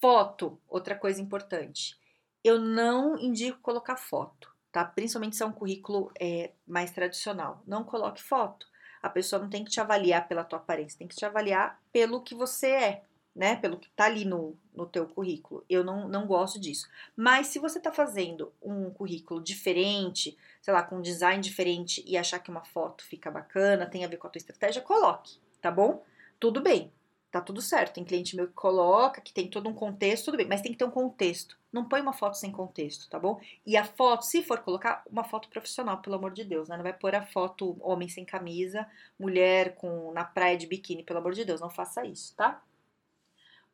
Foto, 0.01 0.61
outra 0.69 0.95
coisa 0.95 1.21
importante. 1.21 1.99
Eu 2.45 2.61
não 2.61 3.19
indico 3.19 3.61
colocar 3.61 3.97
foto, 3.97 4.55
tá? 4.71 4.85
Principalmente 4.85 5.37
se 5.37 5.43
é 5.43 5.47
um 5.47 5.53
currículo 5.53 6.13
é, 6.21 6.53
mais 6.67 6.91
tradicional. 6.91 7.63
Não 7.67 7.83
coloque 7.83 8.23
foto. 8.23 8.67
A 9.07 9.11
pessoa 9.11 9.41
não 9.41 9.49
tem 9.49 9.65
que 9.65 9.71
te 9.71 9.81
avaliar 9.81 10.27
pela 10.27 10.43
tua 10.43 10.59
aparência, 10.59 10.99
tem 10.99 11.07
que 11.07 11.15
te 11.15 11.25
avaliar 11.25 11.81
pelo 11.93 12.21
que 12.21 12.35
você 12.35 12.67
é, 12.67 13.03
né? 13.35 13.55
Pelo 13.55 13.79
que 13.79 13.89
tá 13.91 14.07
ali 14.07 14.25
no, 14.25 14.57
no 14.75 14.85
teu 14.85 15.07
currículo. 15.07 15.65
Eu 15.71 15.85
não, 15.85 16.09
não 16.09 16.27
gosto 16.27 16.59
disso. 16.59 16.89
Mas 17.15 17.47
se 17.47 17.61
você 17.61 17.79
tá 17.79 17.93
fazendo 17.93 18.53
um 18.61 18.91
currículo 18.91 19.41
diferente, 19.41 20.37
sei 20.61 20.75
lá, 20.75 20.83
com 20.83 20.97
um 20.97 21.03
design 21.03 21.41
diferente 21.41 22.03
e 22.05 22.17
achar 22.17 22.41
que 22.41 22.51
uma 22.51 22.65
foto 22.65 23.05
fica 23.05 23.31
bacana, 23.31 23.87
tem 23.87 24.05
a 24.05 24.09
ver 24.09 24.17
com 24.17 24.27
a 24.27 24.31
tua 24.31 24.41
estratégia, 24.41 24.83
coloque, 24.83 25.39
tá 25.61 25.71
bom? 25.71 26.03
Tudo 26.41 26.61
bem, 26.61 26.93
tá 27.41 27.45
tudo 27.47 27.61
certo. 27.61 27.95
Tem 27.95 28.05
cliente 28.05 28.37
meu 28.37 28.47
que 28.47 28.55
coloca, 28.55 29.21
que 29.21 29.33
tem 29.33 29.49
todo 29.49 29.69
um 29.69 29.75
contexto, 29.75 30.27
tudo 30.27 30.37
bem, 30.37 30.47
mas 30.47 30.61
tem 30.61 30.73
que 30.73 30.79
ter 30.79 30.85
um 30.85 30.91
contexto. 30.91 31.59
Não 31.73 31.89
põe 31.89 32.01
uma 32.01 32.13
foto 32.13 32.37
sem 32.37 32.51
contexto, 32.51 33.09
tá 33.09 33.19
bom? 33.19 33.41
E 33.65 33.77
a 33.77 33.85
foto, 33.85 34.25
se 34.25 34.43
for 34.43 34.61
colocar, 34.61 35.03
uma 35.11 35.25
foto 35.25 35.49
profissional, 35.49 35.99
pelo 35.99 36.17
amor 36.17 36.33
de 36.33 36.45
Deus, 36.45 36.69
né? 36.69 36.77
Não 36.77 36.83
vai 36.83 36.93
pôr 36.93 37.15
a 37.15 37.25
foto 37.27 37.77
homem 37.81 38.09
sem 38.09 38.25
camisa, 38.25 38.87
mulher 39.19 39.75
com 39.77 40.13
na 40.13 40.25
praia 40.25 40.57
de 40.57 40.67
biquíni, 40.67 41.03
pelo 41.03 41.19
amor 41.19 41.33
de 41.33 41.45
Deus, 41.45 41.61
não 41.61 41.71
faça 41.71 42.05
isso, 42.05 42.35
tá? 42.35 42.63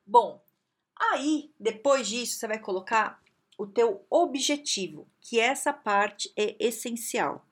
Bom, 0.06 0.40
aí, 0.96 1.50
depois 1.58 2.08
disso, 2.08 2.38
você 2.38 2.48
vai 2.48 2.58
colocar 2.58 3.22
o 3.56 3.66
teu 3.66 4.04
objetivo, 4.10 5.06
que 5.20 5.38
essa 5.38 5.72
parte 5.72 6.32
é 6.36 6.56
essencial. 6.58 7.44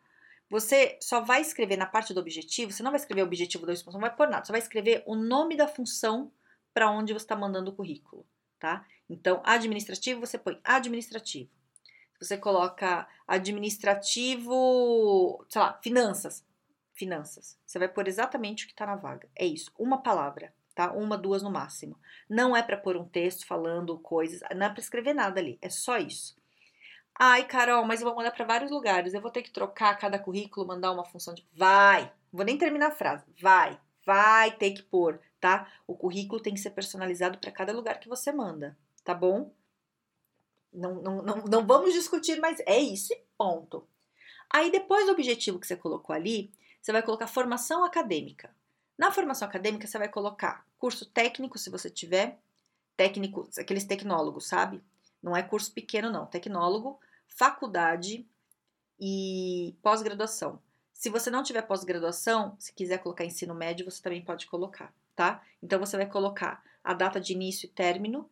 Você 0.50 0.98
só 1.00 1.20
vai 1.20 1.40
escrever 1.40 1.76
na 1.76 1.86
parte 1.86 2.12
do 2.12 2.18
objetivo, 2.18 2.72
você 2.72 2.82
não 2.82 2.90
vai 2.90 2.98
escrever 2.98 3.22
o 3.22 3.26
objetivo 3.26 3.64
da 3.64 3.72
expansão, 3.72 4.00
não 4.00 4.08
vai 4.08 4.16
pôr 4.16 4.28
nada, 4.28 4.44
você 4.44 4.50
vai 4.50 4.60
escrever 4.60 5.04
o 5.06 5.14
nome 5.14 5.56
da 5.56 5.68
função 5.68 6.32
para 6.74 6.90
onde 6.90 7.12
você 7.12 7.24
está 7.24 7.36
mandando 7.36 7.70
o 7.70 7.74
currículo, 7.74 8.26
tá? 8.58 8.84
Então, 9.08 9.40
administrativo, 9.44 10.20
você 10.20 10.36
põe 10.36 10.60
administrativo. 10.64 11.48
Você 12.20 12.36
coloca 12.36 13.08
administrativo, 13.26 15.44
sei 15.48 15.60
lá, 15.60 15.78
finanças. 15.82 16.44
Finanças. 16.92 17.58
Você 17.64 17.78
vai 17.78 17.88
pôr 17.88 18.08
exatamente 18.08 18.64
o 18.64 18.66
que 18.66 18.74
está 18.74 18.86
na 18.86 18.96
vaga. 18.96 19.28
É 19.34 19.46
isso, 19.46 19.72
uma 19.78 20.02
palavra, 20.02 20.52
tá? 20.74 20.92
Uma, 20.92 21.16
duas 21.16 21.42
no 21.42 21.50
máximo. 21.50 21.96
Não 22.28 22.56
é 22.56 22.62
para 22.62 22.76
pôr 22.76 22.96
um 22.96 23.08
texto 23.08 23.46
falando 23.46 23.98
coisas, 23.98 24.40
não 24.54 24.66
é 24.66 24.68
para 24.68 24.80
escrever 24.80 25.14
nada 25.14 25.40
ali, 25.40 25.58
é 25.62 25.70
só 25.70 25.96
isso. 25.96 26.36
Ai, 27.22 27.44
Carol, 27.44 27.84
mas 27.84 28.00
eu 28.00 28.06
vou 28.06 28.16
mandar 28.16 28.30
para 28.30 28.46
vários 28.46 28.70
lugares. 28.70 29.12
Eu 29.12 29.20
vou 29.20 29.30
ter 29.30 29.42
que 29.42 29.50
trocar 29.50 29.94
cada 29.98 30.18
currículo, 30.18 30.66
mandar 30.66 30.90
uma 30.90 31.04
função 31.04 31.34
de. 31.34 31.46
Vai! 31.52 32.10
Vou 32.32 32.46
nem 32.46 32.56
terminar 32.56 32.86
a 32.86 32.90
frase. 32.92 33.26
Vai! 33.38 33.78
Vai 34.06 34.56
ter 34.56 34.70
que 34.70 34.82
pôr, 34.82 35.20
tá? 35.38 35.70
O 35.86 35.94
currículo 35.94 36.40
tem 36.40 36.54
que 36.54 36.60
ser 36.60 36.70
personalizado 36.70 37.36
para 37.36 37.52
cada 37.52 37.74
lugar 37.74 38.00
que 38.00 38.08
você 38.08 38.32
manda, 38.32 38.74
tá 39.04 39.12
bom? 39.12 39.52
Não, 40.72 40.94
não, 40.94 41.22
não, 41.22 41.36
não 41.44 41.66
vamos 41.66 41.92
discutir, 41.92 42.40
mas 42.40 42.58
é 42.60 42.78
isso 42.78 43.12
e 43.12 43.22
ponto. 43.36 43.86
Aí, 44.48 44.70
depois 44.70 45.04
do 45.04 45.12
objetivo 45.12 45.60
que 45.60 45.66
você 45.66 45.76
colocou 45.76 46.16
ali, 46.16 46.50
você 46.80 46.90
vai 46.90 47.02
colocar 47.02 47.26
formação 47.26 47.84
acadêmica. 47.84 48.50
Na 48.96 49.12
formação 49.12 49.46
acadêmica, 49.46 49.86
você 49.86 49.98
vai 49.98 50.08
colocar 50.08 50.64
curso 50.78 51.04
técnico, 51.04 51.58
se 51.58 51.68
você 51.68 51.90
tiver, 51.90 52.38
técnico, 52.96 53.46
aqueles 53.58 53.84
tecnólogos, 53.84 54.46
sabe? 54.46 54.82
Não 55.22 55.36
é 55.36 55.42
curso 55.42 55.70
pequeno, 55.70 56.10
não. 56.10 56.24
Tecnólogo, 56.24 56.98
faculdade 57.30 58.26
e 58.98 59.74
pós-graduação. 59.82 60.60
Se 60.92 61.08
você 61.08 61.30
não 61.30 61.42
tiver 61.42 61.62
pós-graduação, 61.62 62.54
se 62.58 62.74
quiser 62.74 62.98
colocar 62.98 63.24
ensino 63.24 63.54
médio, 63.54 63.90
você 63.90 64.02
também 64.02 64.22
pode 64.22 64.46
colocar, 64.46 64.92
tá? 65.16 65.42
Então 65.62 65.78
você 65.78 65.96
vai 65.96 66.06
colocar 66.06 66.62
a 66.84 66.92
data 66.92 67.18
de 67.18 67.32
início 67.32 67.66
e 67.66 67.70
término, 67.70 68.28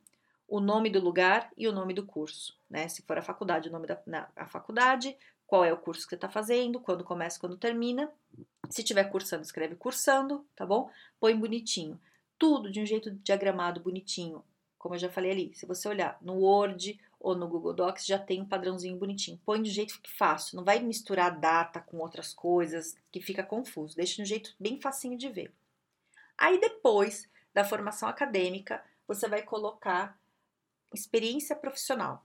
o 0.46 0.60
nome 0.60 0.90
do 0.90 1.00
lugar 1.00 1.50
e 1.56 1.66
o 1.66 1.72
nome 1.72 1.94
do 1.94 2.04
curso, 2.04 2.58
né? 2.68 2.86
Se 2.88 3.02
for 3.02 3.16
a 3.16 3.22
faculdade, 3.22 3.68
o 3.68 3.72
nome 3.72 3.86
da 3.86 3.98
na, 4.06 4.28
a 4.36 4.46
faculdade, 4.46 5.16
qual 5.46 5.64
é 5.64 5.72
o 5.72 5.78
curso 5.78 6.02
que 6.02 6.10
você 6.10 6.14
está 6.16 6.28
fazendo, 6.28 6.78
quando 6.78 7.02
começa, 7.02 7.40
quando 7.40 7.56
termina. 7.56 8.12
Se 8.68 8.82
tiver 8.82 9.04
cursando, 9.04 9.42
escreve 9.42 9.74
cursando, 9.74 10.46
tá 10.54 10.66
bom? 10.66 10.90
Põe 11.18 11.34
bonitinho. 11.34 11.98
Tudo 12.38 12.70
de 12.70 12.80
um 12.82 12.86
jeito 12.86 13.10
diagramado, 13.10 13.80
bonitinho. 13.80 14.44
Como 14.78 14.94
eu 14.94 14.98
já 14.98 15.08
falei 15.08 15.30
ali, 15.30 15.54
se 15.54 15.64
você 15.64 15.88
olhar 15.88 16.18
no 16.20 16.34
Word 16.34 17.00
ou 17.20 17.34
no 17.34 17.48
Google 17.48 17.74
Docs, 17.74 18.06
já 18.06 18.18
tem 18.18 18.40
um 18.40 18.48
padrãozinho 18.48 18.96
bonitinho. 18.96 19.40
Põe 19.44 19.62
do 19.62 19.68
jeito 19.68 20.00
que 20.00 20.10
fácil, 20.16 20.56
não 20.56 20.64
vai 20.64 20.78
misturar 20.80 21.38
data 21.38 21.80
com 21.80 21.98
outras 21.98 22.32
coisas 22.32 22.96
que 23.10 23.20
fica 23.20 23.42
confuso. 23.42 23.96
Deixa 23.96 24.16
de 24.16 24.22
um 24.22 24.26
jeito 24.26 24.54
bem 24.58 24.80
facinho 24.80 25.18
de 25.18 25.28
ver. 25.28 25.52
Aí 26.36 26.60
depois 26.60 27.28
da 27.52 27.64
formação 27.64 28.08
acadêmica, 28.08 28.84
você 29.06 29.26
vai 29.28 29.42
colocar 29.42 30.18
experiência 30.94 31.56
profissional, 31.56 32.24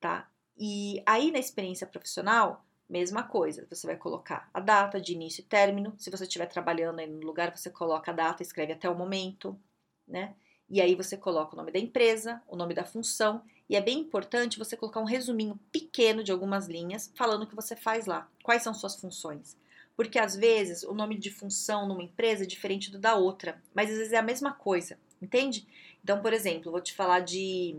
tá? 0.00 0.30
E 0.56 1.02
aí 1.04 1.30
na 1.30 1.38
experiência 1.38 1.86
profissional, 1.86 2.64
mesma 2.88 3.22
coisa, 3.22 3.66
você 3.68 3.86
vai 3.86 3.96
colocar 3.96 4.48
a 4.54 4.60
data 4.60 5.00
de 5.00 5.12
início 5.12 5.42
e 5.42 5.44
término. 5.44 5.94
Se 5.98 6.10
você 6.10 6.24
estiver 6.24 6.46
trabalhando 6.46 7.00
aí 7.00 7.06
no 7.06 7.26
lugar, 7.26 7.54
você 7.54 7.70
coloca 7.70 8.10
a 8.10 8.14
data, 8.14 8.42
escreve 8.42 8.72
até 8.72 8.88
o 8.88 8.94
momento, 8.94 9.58
né? 10.06 10.34
E 10.68 10.80
aí 10.80 10.94
você 10.94 11.16
coloca 11.16 11.54
o 11.54 11.56
nome 11.56 11.72
da 11.72 11.78
empresa, 11.78 12.42
o 12.46 12.56
nome 12.56 12.74
da 12.74 12.84
função, 12.84 13.44
e 13.68 13.76
é 13.76 13.80
bem 13.80 14.00
importante 14.00 14.58
você 14.58 14.76
colocar 14.76 15.00
um 15.00 15.04
resuminho 15.04 15.58
pequeno 15.72 16.22
de 16.22 16.30
algumas 16.30 16.68
linhas 16.68 17.10
falando 17.14 17.42
o 17.42 17.46
que 17.46 17.56
você 17.56 17.74
faz 17.74 18.06
lá, 18.06 18.28
quais 18.42 18.62
são 18.62 18.74
suas 18.74 18.96
funções. 18.96 19.56
Porque 19.96 20.18
às 20.18 20.36
vezes 20.36 20.82
o 20.82 20.92
nome 20.92 21.16
de 21.16 21.30
função 21.30 21.86
numa 21.86 22.02
empresa 22.02 22.44
é 22.44 22.46
diferente 22.46 22.90
do 22.90 22.98
da 22.98 23.14
outra, 23.14 23.62
mas 23.72 23.90
às 23.90 23.96
vezes 23.96 24.12
é 24.12 24.18
a 24.18 24.22
mesma 24.22 24.52
coisa, 24.52 24.98
entende? 25.22 25.66
Então, 26.02 26.20
por 26.20 26.32
exemplo, 26.32 26.72
vou 26.72 26.80
te 26.80 26.92
falar 26.92 27.20
de, 27.20 27.76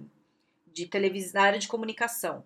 de 0.68 0.88
televisão, 0.88 1.42
área 1.42 1.60
de 1.60 1.68
comunicação. 1.68 2.44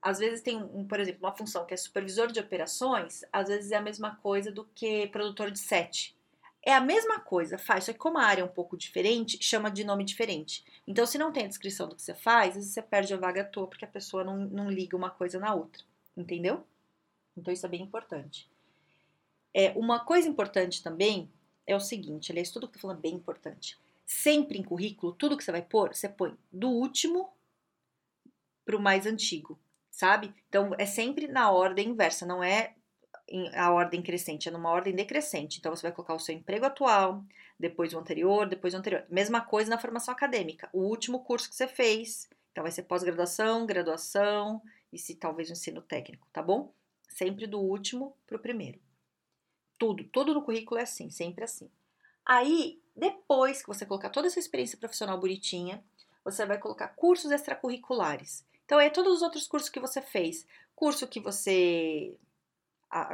Às 0.00 0.18
vezes 0.18 0.42
tem, 0.42 0.56
um, 0.56 0.86
por 0.86 1.00
exemplo, 1.00 1.20
uma 1.22 1.36
função 1.36 1.66
que 1.66 1.74
é 1.74 1.76
supervisor 1.76 2.30
de 2.30 2.38
operações, 2.38 3.24
às 3.32 3.48
vezes 3.48 3.72
é 3.72 3.76
a 3.76 3.82
mesma 3.82 4.14
coisa 4.16 4.52
do 4.52 4.64
que 4.74 5.08
produtor 5.08 5.50
de 5.50 5.58
set. 5.58 6.16
É 6.64 6.74
a 6.74 6.80
mesma 6.80 7.20
coisa, 7.20 7.56
faz, 7.56 7.84
só 7.84 7.92
que 7.92 7.98
como 7.98 8.18
a 8.18 8.24
área 8.24 8.42
é 8.42 8.44
um 8.44 8.48
pouco 8.48 8.76
diferente, 8.76 9.42
chama 9.42 9.70
de 9.70 9.84
nome 9.84 10.04
diferente. 10.04 10.64
Então, 10.86 11.06
se 11.06 11.16
não 11.16 11.32
tem 11.32 11.44
a 11.44 11.48
descrição 11.48 11.88
do 11.88 11.94
que 11.94 12.02
você 12.02 12.14
faz, 12.14 12.56
você 12.56 12.82
perde 12.82 13.14
a 13.14 13.16
vaga 13.16 13.42
à 13.42 13.44
toa, 13.44 13.68
porque 13.68 13.84
a 13.84 13.88
pessoa 13.88 14.24
não, 14.24 14.36
não 14.36 14.70
liga 14.70 14.96
uma 14.96 15.10
coisa 15.10 15.38
na 15.38 15.54
outra. 15.54 15.82
Entendeu? 16.16 16.66
Então, 17.36 17.54
isso 17.54 17.64
é 17.64 17.68
bem 17.68 17.82
importante. 17.82 18.50
É, 19.54 19.70
uma 19.76 20.00
coisa 20.04 20.28
importante 20.28 20.82
também 20.82 21.30
é 21.66 21.76
o 21.76 21.80
seguinte, 21.80 22.32
aliás, 22.32 22.50
tudo 22.50 22.66
que 22.66 22.76
eu 22.76 22.80
tô 22.80 22.80
falando 22.80 22.98
é 22.98 23.02
bem 23.02 23.14
importante. 23.14 23.78
Sempre 24.04 24.58
em 24.58 24.62
currículo, 24.62 25.12
tudo 25.12 25.36
que 25.36 25.44
você 25.44 25.52
vai 25.52 25.62
pôr, 25.62 25.94
você 25.94 26.08
põe 26.08 26.36
do 26.50 26.68
último 26.68 27.30
para 28.64 28.76
o 28.76 28.80
mais 28.80 29.06
antigo, 29.06 29.58
sabe? 29.90 30.34
Então, 30.48 30.74
é 30.78 30.86
sempre 30.86 31.28
na 31.28 31.50
ordem 31.50 31.90
inversa, 31.90 32.26
não 32.26 32.42
é 32.42 32.74
a 33.54 33.70
ordem 33.72 34.02
crescente, 34.02 34.48
é 34.48 34.52
numa 34.52 34.70
ordem 34.70 34.94
decrescente. 34.94 35.58
Então, 35.58 35.74
você 35.74 35.82
vai 35.82 35.92
colocar 35.92 36.14
o 36.14 36.18
seu 36.18 36.34
emprego 36.34 36.64
atual, 36.64 37.22
depois 37.58 37.92
o 37.92 37.98
anterior, 37.98 38.48
depois 38.48 38.74
o 38.74 38.76
anterior. 38.76 39.04
Mesma 39.10 39.40
coisa 39.40 39.70
na 39.70 39.78
formação 39.78 40.12
acadêmica. 40.12 40.68
O 40.72 40.82
último 40.82 41.24
curso 41.24 41.48
que 41.48 41.54
você 41.54 41.66
fez, 41.66 42.28
então 42.52 42.62
vai 42.62 42.70
ser 42.70 42.84
pós-graduação, 42.84 43.66
graduação 43.66 44.62
e 44.92 44.98
se 44.98 45.14
talvez 45.14 45.48
o 45.48 45.52
ensino 45.52 45.82
técnico, 45.82 46.26
tá 46.32 46.42
bom? 46.42 46.72
Sempre 47.08 47.46
do 47.46 47.60
último 47.60 48.16
para 48.26 48.36
o 48.36 48.40
primeiro. 48.40 48.78
Tudo, 49.78 50.04
tudo 50.04 50.34
no 50.34 50.42
currículo 50.42 50.80
é 50.80 50.82
assim, 50.82 51.10
sempre 51.10 51.44
assim. 51.44 51.70
Aí, 52.24 52.80
depois 52.96 53.62
que 53.62 53.68
você 53.68 53.86
colocar 53.86 54.10
toda 54.10 54.26
essa 54.26 54.38
experiência 54.38 54.78
profissional 54.78 55.18
bonitinha, 55.18 55.82
você 56.24 56.44
vai 56.44 56.58
colocar 56.58 56.88
cursos 56.88 57.30
extracurriculares. 57.30 58.44
Então, 58.64 58.78
é 58.78 58.90
todos 58.90 59.14
os 59.14 59.22
outros 59.22 59.46
cursos 59.46 59.70
que 59.70 59.80
você 59.80 60.02
fez. 60.02 60.46
Curso 60.74 61.06
que 61.06 61.20
você 61.20 62.14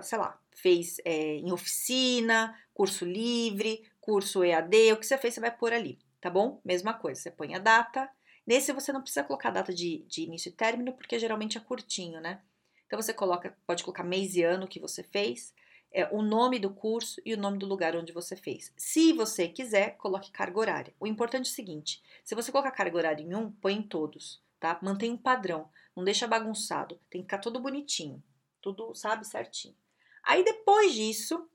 sei 0.03 0.19
lá, 0.19 0.39
fez 0.53 1.01
é, 1.05 1.37
em 1.37 1.53
oficina, 1.53 2.57
curso 2.73 3.05
livre, 3.05 3.85
curso 4.01 4.45
EAD, 4.45 4.93
o 4.93 4.97
que 4.97 5.07
você 5.07 5.19
fez, 5.19 5.35
você 5.35 5.41
vai 5.41 5.57
pôr 5.57 5.73
ali, 5.73 5.99
tá 6.21 6.31
bom? 6.31 6.61
Mesma 6.65 6.95
coisa, 6.95 7.21
você 7.21 7.31
põe 7.31 7.55
a 7.55 7.59
data. 7.59 8.09
Nesse 8.47 8.73
você 8.73 8.93
não 8.93 9.01
precisa 9.01 9.25
colocar 9.25 9.49
a 9.49 9.53
data 9.53 9.73
de, 9.73 10.05
de 10.07 10.23
início 10.23 10.51
e 10.51 10.53
término, 10.53 10.93
porque 10.93 11.19
geralmente 11.19 11.57
é 11.57 11.61
curtinho, 11.61 12.21
né? 12.21 12.41
Então 12.87 13.01
você 13.01 13.13
coloca, 13.13 13.57
pode 13.67 13.83
colocar 13.83 14.05
mês 14.05 14.37
e 14.37 14.43
ano 14.43 14.69
que 14.69 14.79
você 14.79 15.03
fez, 15.03 15.55
é, 15.91 16.07
o 16.13 16.23
nome 16.23 16.59
do 16.59 16.71
curso 16.71 17.21
e 17.25 17.33
o 17.33 17.39
nome 17.39 17.59
do 17.59 17.67
lugar 17.67 17.97
onde 17.97 18.13
você 18.13 18.37
fez. 18.37 18.73
Se 18.77 19.13
você 19.13 19.49
quiser, 19.49 19.97
coloque 19.97 20.31
carga 20.31 20.59
horária. 20.59 20.95
O 21.01 21.07
importante 21.07 21.47
é 21.47 21.53
o 21.53 21.55
seguinte: 21.55 22.03
se 22.23 22.35
você 22.35 22.53
colocar 22.53 22.71
carga 22.73 22.97
horária 22.97 23.23
em 23.23 23.35
um, 23.35 23.51
põe 23.51 23.75
em 23.75 23.83
todos, 23.83 24.43
tá? 24.61 24.79
Mantém 24.83 25.11
um 25.11 25.17
padrão, 25.17 25.71
não 25.97 26.05
deixa 26.05 26.29
bagunçado, 26.29 27.01
tem 27.09 27.23
que 27.23 27.27
ficar 27.27 27.39
todo 27.39 27.61
bonitinho 27.61 28.23
tudo, 28.65 28.95
sabe, 28.95 29.27
certinho. 29.27 29.75
Aí 30.23 30.43
depois 30.43 30.95
disso, 30.95 31.47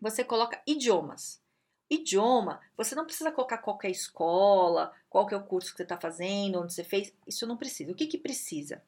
você 0.00 0.24
coloca 0.24 0.60
idiomas. 0.66 1.40
Idioma, 1.88 2.60
você 2.76 2.94
não 2.94 3.04
precisa 3.04 3.32
colocar 3.32 3.58
qualquer 3.58 3.90
escola, 3.90 4.92
qual 5.08 5.26
que 5.26 5.34
é 5.34 5.36
o 5.36 5.42
curso 5.42 5.70
que 5.70 5.76
você 5.76 5.82
está 5.82 5.96
fazendo, 5.96 6.60
onde 6.60 6.72
você 6.72 6.84
fez, 6.84 7.12
isso 7.26 7.46
não 7.46 7.56
precisa. 7.56 7.90
O 7.90 7.94
que, 7.94 8.06
que 8.06 8.18
precisa? 8.18 8.82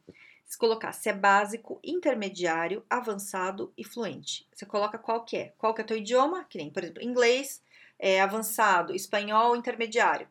Se 0.44 0.56
colocar 0.56 0.92
se 0.92 1.08
é 1.08 1.12
básico, 1.12 1.80
intermediário, 1.82 2.84
avançado 2.88 3.72
e 3.76 3.84
fluente. 3.84 4.46
Você 4.54 4.66
coloca 4.66 4.98
qual 4.98 5.24
que 5.24 5.36
é. 5.36 5.52
Qual 5.58 5.74
que 5.74 5.80
é 5.80 5.84
o 5.84 5.86
teu 5.86 5.96
idioma? 5.96 6.44
Que 6.44 6.58
nem, 6.58 6.70
por 6.70 6.82
exemplo, 6.82 7.02
inglês, 7.02 7.62
é, 7.98 8.20
avançado, 8.20 8.94
espanhol, 8.94 9.56
intermediário. 9.56 10.28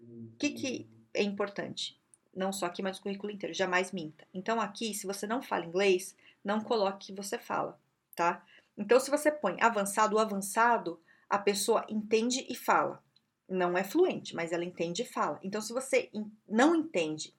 O 0.00 0.36
que, 0.38 0.50
que 0.50 0.88
é 1.12 1.22
importante? 1.22 1.98
Não 2.34 2.52
só 2.52 2.66
aqui, 2.66 2.82
mas 2.82 2.96
no 2.96 3.02
currículo 3.02 3.32
inteiro, 3.32 3.54
jamais 3.54 3.92
minta. 3.92 4.26
Então 4.32 4.60
aqui, 4.60 4.94
se 4.94 5.06
você 5.06 5.26
não 5.26 5.42
fala 5.42 5.66
inglês, 5.66 6.16
não 6.44 6.60
coloque 6.60 7.06
que 7.06 7.16
você 7.16 7.38
fala, 7.38 7.80
tá? 8.14 8.44
Então, 8.76 9.00
se 9.00 9.10
você 9.10 9.32
põe 9.32 9.56
avançado, 9.60 10.16
o 10.16 10.18
avançado, 10.18 11.00
a 11.28 11.38
pessoa 11.38 11.84
entende 11.88 12.46
e 12.48 12.54
fala. 12.54 13.02
Não 13.48 13.76
é 13.76 13.84
fluente, 13.84 14.34
mas 14.34 14.52
ela 14.52 14.64
entende 14.64 15.02
e 15.02 15.06
fala. 15.06 15.38
Então, 15.42 15.60
se 15.60 15.72
você 15.72 16.10
não 16.48 16.74
entende 16.74 17.34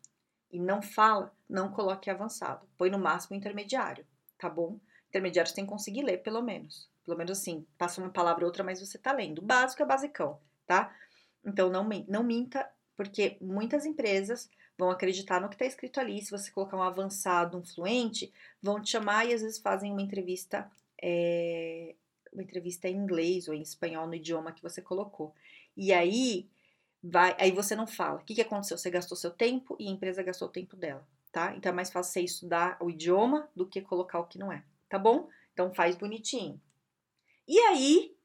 e 0.52 0.60
não 0.60 0.82
fala, 0.82 1.34
não 1.50 1.72
coloque 1.72 2.10
avançado. 2.10 2.68
Põe 2.78 2.90
no 2.90 3.00
máximo 3.00 3.36
intermediário, 3.36 4.06
tá 4.38 4.50
bom? 4.50 4.80
Intermediário 5.10 5.50
você 5.50 5.56
tem 5.56 5.66
que 5.66 5.72
conseguir 5.72 6.04
ler, 6.04 6.18
pelo 6.20 6.42
menos. 6.42 6.90
Pelo 7.04 7.18
menos 7.18 7.38
assim, 7.40 7.66
passa 7.78 8.02
uma 8.02 8.10
palavra 8.10 8.44
ou 8.44 8.48
outra, 8.48 8.64
mas 8.64 8.80
você 8.80 8.98
tá 8.98 9.12
lendo. 9.12 9.42
Básico 9.42 9.84
é 9.84 9.86
basicão, 9.86 10.40
tá? 10.66 10.96
Então 11.44 11.70
não, 11.70 11.88
não 12.08 12.24
minta, 12.24 12.70
porque 12.96 13.38
muitas 13.40 13.86
empresas 13.86 14.50
vão 14.78 14.90
acreditar 14.90 15.40
no 15.40 15.50
que 15.50 15.56
está 15.56 15.66
escrito 15.66 16.00
ali. 16.00 16.22
Se 16.22 16.32
você 16.32 16.52
colocar 16.52 16.78
um 16.78 16.84
avançado, 16.84 17.58
um 17.58 17.64
fluente, 17.64 18.32
vão 18.62 18.82
te 18.82 18.92
chamar 18.92 19.26
e 19.26 19.34
às 19.34 19.42
vezes 19.42 19.60
fazem 19.60 19.92
uma 19.92 20.02
entrevista, 20.02 20.70
é, 21.02 21.96
uma 22.34 22.44
entrevista 22.44 22.88
em 22.88 22.96
inglês 22.96 23.48
ou 23.48 23.54
em 23.54 23.62
espanhol 23.62 24.08
no 24.08 24.16
idioma 24.16 24.52
que 24.52 24.62
você 24.62 24.82
colocou. 24.82 25.34
E 25.76 25.94
aí 25.94 26.50
vai, 27.04 27.36
aí 27.40 27.52
você 27.52 27.76
não 27.76 27.88
fala. 27.88 28.20
O 28.20 28.24
que, 28.24 28.36
que 28.36 28.42
aconteceu? 28.42 28.78
Você 28.78 28.90
gastou 28.90 29.18
seu 29.18 29.32
tempo 29.32 29.76
e 29.80 29.88
a 29.88 29.92
empresa 29.92 30.24
gastou 30.24 30.48
o 30.48 30.52
tempo 30.52 30.76
dela, 30.76 31.08
tá? 31.32 31.56
Então 31.56 31.72
é 31.72 31.76
mais 31.76 31.92
fácil 31.92 32.14
você 32.14 32.22
estudar 32.22 32.78
o 32.82 32.90
idioma 32.90 33.50
do 33.56 33.68
que 33.68 33.82
colocar 33.82 34.20
o 34.20 34.28
que 34.28 34.38
não 34.38 34.52
é, 34.52 34.64
tá 34.90 35.00
bom? 35.00 35.30
Então 35.54 35.74
faz 35.74 35.96
bonitinho. 35.96 36.60
E 37.48 37.60
aí, 37.60 38.16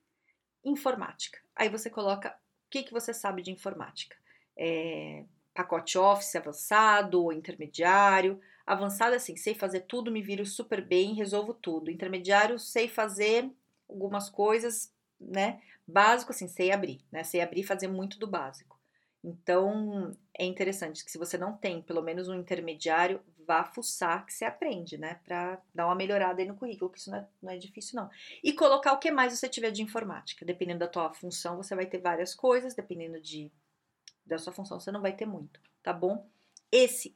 informática. 0.64 1.38
Aí 1.54 1.69
você 1.69 1.90
coloca 1.90 2.30
o 2.30 2.71
que, 2.71 2.83
que 2.83 2.92
você 2.92 3.12
sabe 3.12 3.42
de 3.42 3.50
informática. 3.50 4.16
É, 4.57 5.25
pacote 5.61 5.99
Office 5.99 6.35
avançado 6.35 7.23
ou 7.23 7.33
intermediário. 7.33 8.40
Avançado, 8.67 9.14
assim, 9.14 9.37
sei 9.37 9.55
fazer 9.55 9.81
tudo, 9.81 10.11
me 10.11 10.23
viro 10.23 10.47
super 10.47 10.81
bem, 10.81 11.14
resolvo 11.14 11.52
tudo. 11.52 11.90
Intermediário, 11.90 12.59
sei 12.59 12.88
fazer 12.88 13.50
algumas 13.88 14.31
coisas, 14.31 14.93
né? 15.21 15.61
Básico, 15.87 16.33
assim, 16.33 16.49
sei 16.49 16.73
abrir, 16.73 17.05
né? 17.11 17.25
Sei 17.25 17.40
abrir 17.40 17.61
e 17.61 17.67
fazer 17.67 17.88
muito 17.88 18.19
do 18.19 18.26
básico. 18.26 18.79
Então, 19.23 20.17
é 20.38 20.47
interessante 20.47 21.05
que 21.05 21.11
se 21.11 21.19
você 21.19 21.37
não 21.37 21.55
tem 21.55 21.83
pelo 21.83 22.00
menos 22.00 22.29
um 22.29 22.35
intermediário, 22.35 23.21
vá 23.47 23.64
fuçar 23.64 24.25
que 24.25 24.33
você 24.33 24.45
aprende, 24.47 24.97
né? 24.97 25.21
Para 25.25 25.61
dar 25.75 25.87
uma 25.87 25.95
melhorada 25.95 26.40
aí 26.40 26.49
no 26.49 26.55
currículo, 26.55 26.90
que 26.90 26.99
isso 26.99 27.11
não 27.11 27.19
é, 27.19 27.29
não 27.43 27.52
é, 27.52 27.59
difícil, 27.59 28.00
não. 28.00 28.09
E 28.43 28.52
colocar 28.52 28.93
o 28.93 28.99
que 28.99 29.11
mais 29.11 29.37
você 29.37 29.49
tiver 29.49 29.73
de 29.73 29.83
informática. 29.83 30.47
Dependendo 30.47 30.79
da 30.79 30.88
tua 30.88 31.12
função, 31.12 31.57
você 31.57 31.75
vai 31.75 31.85
ter 31.85 31.99
várias 31.99 32.35
coisas, 32.35 32.75
dependendo 32.75 33.21
de 33.21 33.50
da 34.30 34.38
sua 34.38 34.52
função, 34.52 34.80
você 34.80 34.90
não 34.90 35.02
vai 35.02 35.12
ter 35.12 35.26
muito, 35.26 35.60
tá 35.82 35.92
bom? 35.92 36.26
Esse, 36.72 37.14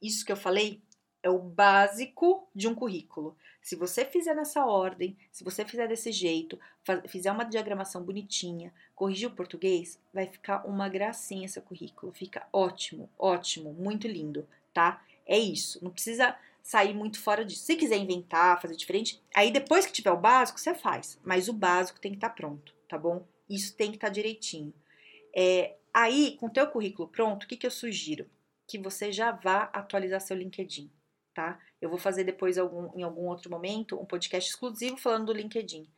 isso 0.00 0.24
que 0.24 0.32
eu 0.32 0.36
falei, 0.36 0.80
é 1.22 1.30
o 1.30 1.38
básico 1.38 2.48
de 2.54 2.66
um 2.66 2.74
currículo. 2.74 3.36
Se 3.60 3.76
você 3.76 4.04
fizer 4.04 4.34
nessa 4.34 4.66
ordem, 4.66 5.16
se 5.30 5.44
você 5.44 5.64
fizer 5.64 5.86
desse 5.86 6.10
jeito, 6.10 6.58
fizer 7.06 7.30
uma 7.30 7.44
diagramação 7.44 8.02
bonitinha, 8.02 8.74
corrigir 8.94 9.28
o 9.28 9.34
português, 9.34 10.00
vai 10.12 10.26
ficar 10.26 10.66
uma 10.66 10.88
gracinha 10.88 11.46
seu 11.46 11.62
currículo. 11.62 12.12
Fica 12.12 12.46
ótimo, 12.52 13.08
ótimo, 13.16 13.72
muito 13.72 14.08
lindo, 14.08 14.48
tá? 14.74 15.00
É 15.24 15.38
isso. 15.38 15.82
Não 15.82 15.92
precisa 15.92 16.36
sair 16.60 16.92
muito 16.92 17.20
fora 17.20 17.44
disso. 17.44 17.64
Se 17.64 17.76
quiser 17.76 17.98
inventar, 17.98 18.60
fazer 18.60 18.74
diferente, 18.74 19.22
aí 19.32 19.52
depois 19.52 19.86
que 19.86 19.92
tiver 19.92 20.10
o 20.10 20.16
básico, 20.16 20.58
você 20.58 20.74
faz. 20.74 21.18
Mas 21.22 21.48
o 21.48 21.52
básico 21.52 22.00
tem 22.00 22.10
que 22.10 22.16
estar 22.16 22.30
tá 22.30 22.34
pronto, 22.34 22.74
tá 22.88 22.98
bom? 22.98 23.24
Isso 23.48 23.76
tem 23.76 23.90
que 23.90 23.96
estar 23.96 24.08
tá 24.08 24.12
direitinho. 24.12 24.74
É, 25.34 25.76
aí, 25.92 26.36
com 26.38 26.46
o 26.46 26.50
teu 26.50 26.66
currículo 26.66 27.08
pronto, 27.08 27.44
o 27.44 27.46
que, 27.46 27.56
que 27.56 27.66
eu 27.66 27.70
sugiro? 27.70 28.28
Que 28.66 28.78
você 28.78 29.12
já 29.12 29.32
vá 29.32 29.64
atualizar 29.72 30.20
seu 30.20 30.36
LinkedIn 30.36 30.90
tá? 31.34 31.58
Eu 31.80 31.88
vou 31.88 31.98
fazer 31.98 32.24
depois 32.24 32.58
algum, 32.58 32.96
em 32.98 33.02
algum 33.02 33.26
outro 33.26 33.50
momento 33.50 34.00
um 34.00 34.04
podcast 34.04 34.50
exclusivo 34.50 34.96
falando 34.96 35.26
do 35.26 35.32
LinkedIn. 35.32 35.88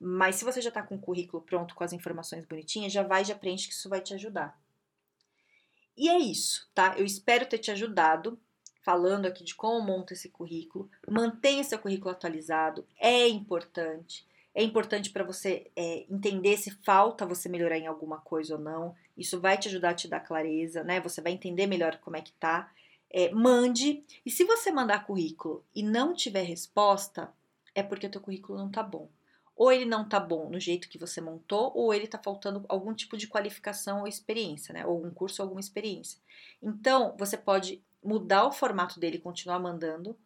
Mas 0.00 0.36
se 0.36 0.44
você 0.44 0.60
já 0.60 0.68
está 0.68 0.82
com 0.82 0.96
o 0.96 1.00
currículo 1.00 1.42
pronto, 1.42 1.74
com 1.74 1.84
as 1.84 1.92
informações 1.92 2.44
bonitinhas, 2.44 2.92
já 2.92 3.02
vai, 3.02 3.24
já 3.24 3.34
preenche 3.34 3.68
que 3.68 3.74
isso 3.74 3.88
vai 3.88 4.00
te 4.00 4.14
ajudar. 4.14 4.58
E 5.96 6.08
é 6.08 6.18
isso, 6.18 6.68
tá? 6.74 6.94
Eu 6.98 7.04
espero 7.04 7.46
ter 7.46 7.58
te 7.58 7.70
ajudado 7.70 8.38
falando 8.82 9.26
aqui 9.26 9.44
de 9.44 9.54
como 9.54 9.86
monta 9.86 10.12
esse 10.12 10.28
currículo. 10.28 10.90
Mantenha 11.08 11.64
seu 11.64 11.78
currículo 11.78 12.10
atualizado, 12.10 12.86
é 12.98 13.28
importante. 13.28 14.26
É 14.54 14.62
importante 14.62 15.10
para 15.10 15.24
você 15.24 15.70
é, 15.74 16.06
entender 16.08 16.56
se 16.56 16.70
falta 16.70 17.26
você 17.26 17.48
melhorar 17.48 17.76
em 17.76 17.88
alguma 17.88 18.18
coisa 18.18 18.54
ou 18.54 18.60
não. 18.60 18.94
Isso 19.16 19.40
vai 19.40 19.58
te 19.58 19.68
ajudar 19.68 19.90
a 19.90 19.94
te 19.94 20.06
dar 20.06 20.20
clareza, 20.20 20.84
né? 20.84 21.00
Você 21.00 21.20
vai 21.20 21.32
entender 21.32 21.66
melhor 21.66 21.98
como 21.98 22.16
é 22.16 22.20
que 22.20 22.32
tá 22.34 22.70
é, 23.10 23.32
mande. 23.32 24.04
E 24.24 24.30
se 24.30 24.44
você 24.44 24.70
mandar 24.70 25.06
currículo 25.06 25.64
e 25.74 25.82
não 25.82 26.14
tiver 26.14 26.42
resposta, 26.42 27.32
é 27.74 27.82
porque 27.82 28.06
o 28.06 28.10
teu 28.10 28.20
currículo 28.20 28.58
não 28.58 28.70
tá 28.70 28.82
bom. 28.82 29.08
Ou 29.56 29.72
ele 29.72 29.84
não 29.84 30.08
tá 30.08 30.18
bom 30.18 30.48
no 30.48 30.58
jeito 30.58 30.88
que 30.88 30.98
você 30.98 31.20
montou, 31.20 31.72
ou 31.74 31.94
ele 31.94 32.08
tá 32.08 32.18
faltando 32.18 32.64
algum 32.68 32.92
tipo 32.92 33.16
de 33.16 33.28
qualificação 33.28 34.00
ou 34.00 34.08
experiência, 34.08 34.72
né? 34.72 34.84
Ou 34.86 34.92
algum 34.92 35.10
curso 35.10 35.42
ou 35.42 35.44
alguma 35.44 35.60
experiência. 35.60 36.20
Então, 36.62 37.14
você 37.18 37.36
pode 37.36 37.82
mudar 38.02 38.46
o 38.46 38.52
formato 38.52 39.00
dele 39.00 39.16
e 39.16 39.20
continuar 39.20 39.58
mandando, 39.58 40.16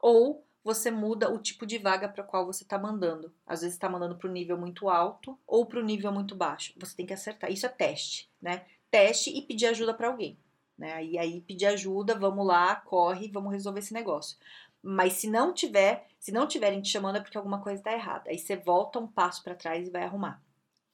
ou 0.00 0.44
você 0.62 0.90
muda 0.90 1.30
o 1.30 1.38
tipo 1.38 1.64
de 1.66 1.78
vaga 1.78 2.08
para 2.08 2.24
qual 2.24 2.46
você 2.46 2.64
está 2.64 2.78
mandando. 2.78 3.32
Às 3.46 3.60
vezes 3.60 3.74
está 3.74 3.88
mandando 3.88 4.16
para 4.16 4.28
o 4.28 4.32
nível 4.32 4.58
muito 4.58 4.88
alto 4.88 5.38
ou 5.46 5.66
para 5.66 5.80
o 5.80 5.84
nível 5.84 6.12
muito 6.12 6.34
baixo. 6.34 6.74
Você 6.76 6.96
tem 6.96 7.06
que 7.06 7.14
acertar. 7.14 7.50
Isso 7.50 7.66
é 7.66 7.68
teste, 7.68 8.30
né? 8.40 8.64
Teste 8.90 9.30
e 9.30 9.42
pedir 9.42 9.66
ajuda 9.66 9.94
para 9.94 10.08
alguém 10.08 10.38
né? 10.80 11.04
E 11.04 11.18
aí 11.18 11.42
pedir 11.42 11.66
ajuda, 11.66 12.18
vamos 12.18 12.44
lá, 12.46 12.74
corre, 12.74 13.28
vamos 13.28 13.52
resolver 13.52 13.80
esse 13.80 13.92
negócio. 13.92 14.38
Mas 14.82 15.12
se 15.12 15.28
não 15.28 15.52
tiver, 15.52 16.08
se 16.18 16.32
não 16.32 16.48
tiverem 16.48 16.80
te 16.80 16.88
chamando 16.88 17.16
é 17.16 17.20
porque 17.20 17.36
alguma 17.36 17.60
coisa 17.60 17.78
está 17.78 17.92
errada. 17.92 18.30
Aí 18.30 18.38
você 18.38 18.56
volta 18.56 18.98
um 18.98 19.06
passo 19.06 19.44
para 19.44 19.54
trás 19.54 19.86
e 19.86 19.90
vai 19.90 20.02
arrumar. 20.04 20.42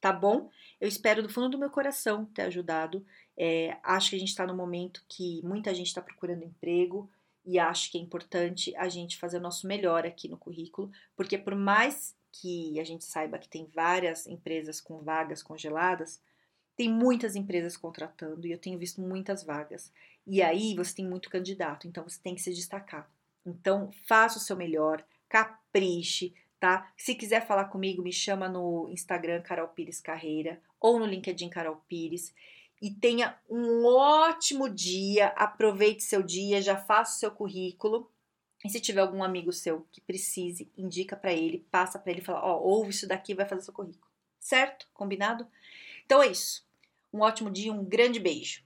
Tá 0.01 0.11
bom? 0.11 0.49
Eu 0.79 0.89
espero 0.89 1.23
do 1.23 1.29
fundo 1.29 1.49
do 1.49 1.57
meu 1.57 1.69
coração 1.69 2.25
ter 2.25 2.43
ajudado. 2.43 3.03
É, 3.37 3.77
acho 3.81 4.09
que 4.09 4.17
a 4.17 4.19
gente 4.19 4.29
está 4.29 4.45
no 4.45 4.53
momento 4.53 5.03
que 5.07 5.41
muita 5.41 5.73
gente 5.73 5.87
está 5.87 6.01
procurando 6.01 6.43
emprego 6.43 7.09
e 7.47 7.57
acho 7.57 7.89
que 7.89 7.97
é 7.97 8.01
importante 8.01 8.75
a 8.75 8.89
gente 8.89 9.17
fazer 9.17 9.37
o 9.37 9.41
nosso 9.41 9.65
melhor 9.65 10.05
aqui 10.05 10.27
no 10.27 10.37
currículo, 10.37 10.91
porque 11.15 11.37
por 11.37 11.55
mais 11.55 12.13
que 12.29 12.77
a 12.77 12.83
gente 12.83 13.05
saiba 13.05 13.39
que 13.39 13.47
tem 13.47 13.65
várias 13.73 14.27
empresas 14.27 14.81
com 14.81 14.99
vagas 14.99 15.41
congeladas, 15.41 16.21
tem 16.75 16.89
muitas 16.89 17.37
empresas 17.37 17.77
contratando 17.77 18.45
e 18.45 18.51
eu 18.51 18.59
tenho 18.59 18.77
visto 18.77 18.99
muitas 18.99 19.43
vagas. 19.43 19.93
E 20.27 20.41
aí 20.43 20.75
você 20.75 20.95
tem 20.95 21.07
muito 21.07 21.29
candidato, 21.29 21.87
então 21.87 22.03
você 22.03 22.19
tem 22.21 22.35
que 22.35 22.41
se 22.41 22.53
destacar. 22.53 23.09
Então, 23.45 23.89
faça 24.05 24.37
o 24.37 24.41
seu 24.41 24.57
melhor, 24.57 25.01
capriche, 25.29 26.35
tá? 26.59 26.91
Se 26.97 27.15
quiser 27.15 27.47
falar 27.47 27.65
comigo, 27.65 28.03
me 28.03 28.11
chama 28.11 28.49
no 28.49 28.89
Instagram 28.89 29.41
Carol 29.41 29.69
Pires 29.69 30.01
Carreira 30.01 30.61
ou 30.81 30.99
no 30.99 31.05
LinkedIn 31.05 31.49
Carol 31.49 31.81
Pires. 31.87 32.35
E 32.81 32.91
tenha 32.91 33.37
um 33.49 33.85
ótimo 33.85 34.69
dia, 34.69 35.27
aproveite 35.29 36.03
seu 36.03 36.21
dia, 36.21 36.61
já 36.61 36.77
faça 36.77 37.15
o 37.15 37.19
seu 37.19 37.31
currículo. 37.31 38.11
E 38.63 38.69
se 38.69 38.79
tiver 38.79 39.01
algum 39.01 39.23
amigo 39.23 39.51
seu 39.51 39.87
que 39.91 40.01
precise, 40.01 40.71
indica 40.77 41.15
para 41.15 41.33
ele, 41.33 41.65
passa 41.71 41.97
para 41.97 42.11
ele, 42.11 42.21
fala, 42.21 42.43
ó, 42.43 42.59
oh, 42.59 42.69
ouve 42.69 42.91
isso 42.91 43.07
daqui, 43.07 43.33
vai 43.33 43.47
fazer 43.47 43.61
seu 43.61 43.73
currículo. 43.73 44.07
Certo? 44.39 44.87
Combinado? 44.93 45.47
Então 46.05 46.21
é 46.21 46.27
isso. 46.27 46.65
Um 47.11 47.21
ótimo 47.21 47.49
dia, 47.49 47.71
um 47.71 47.83
grande 47.83 48.19
beijo. 48.19 48.63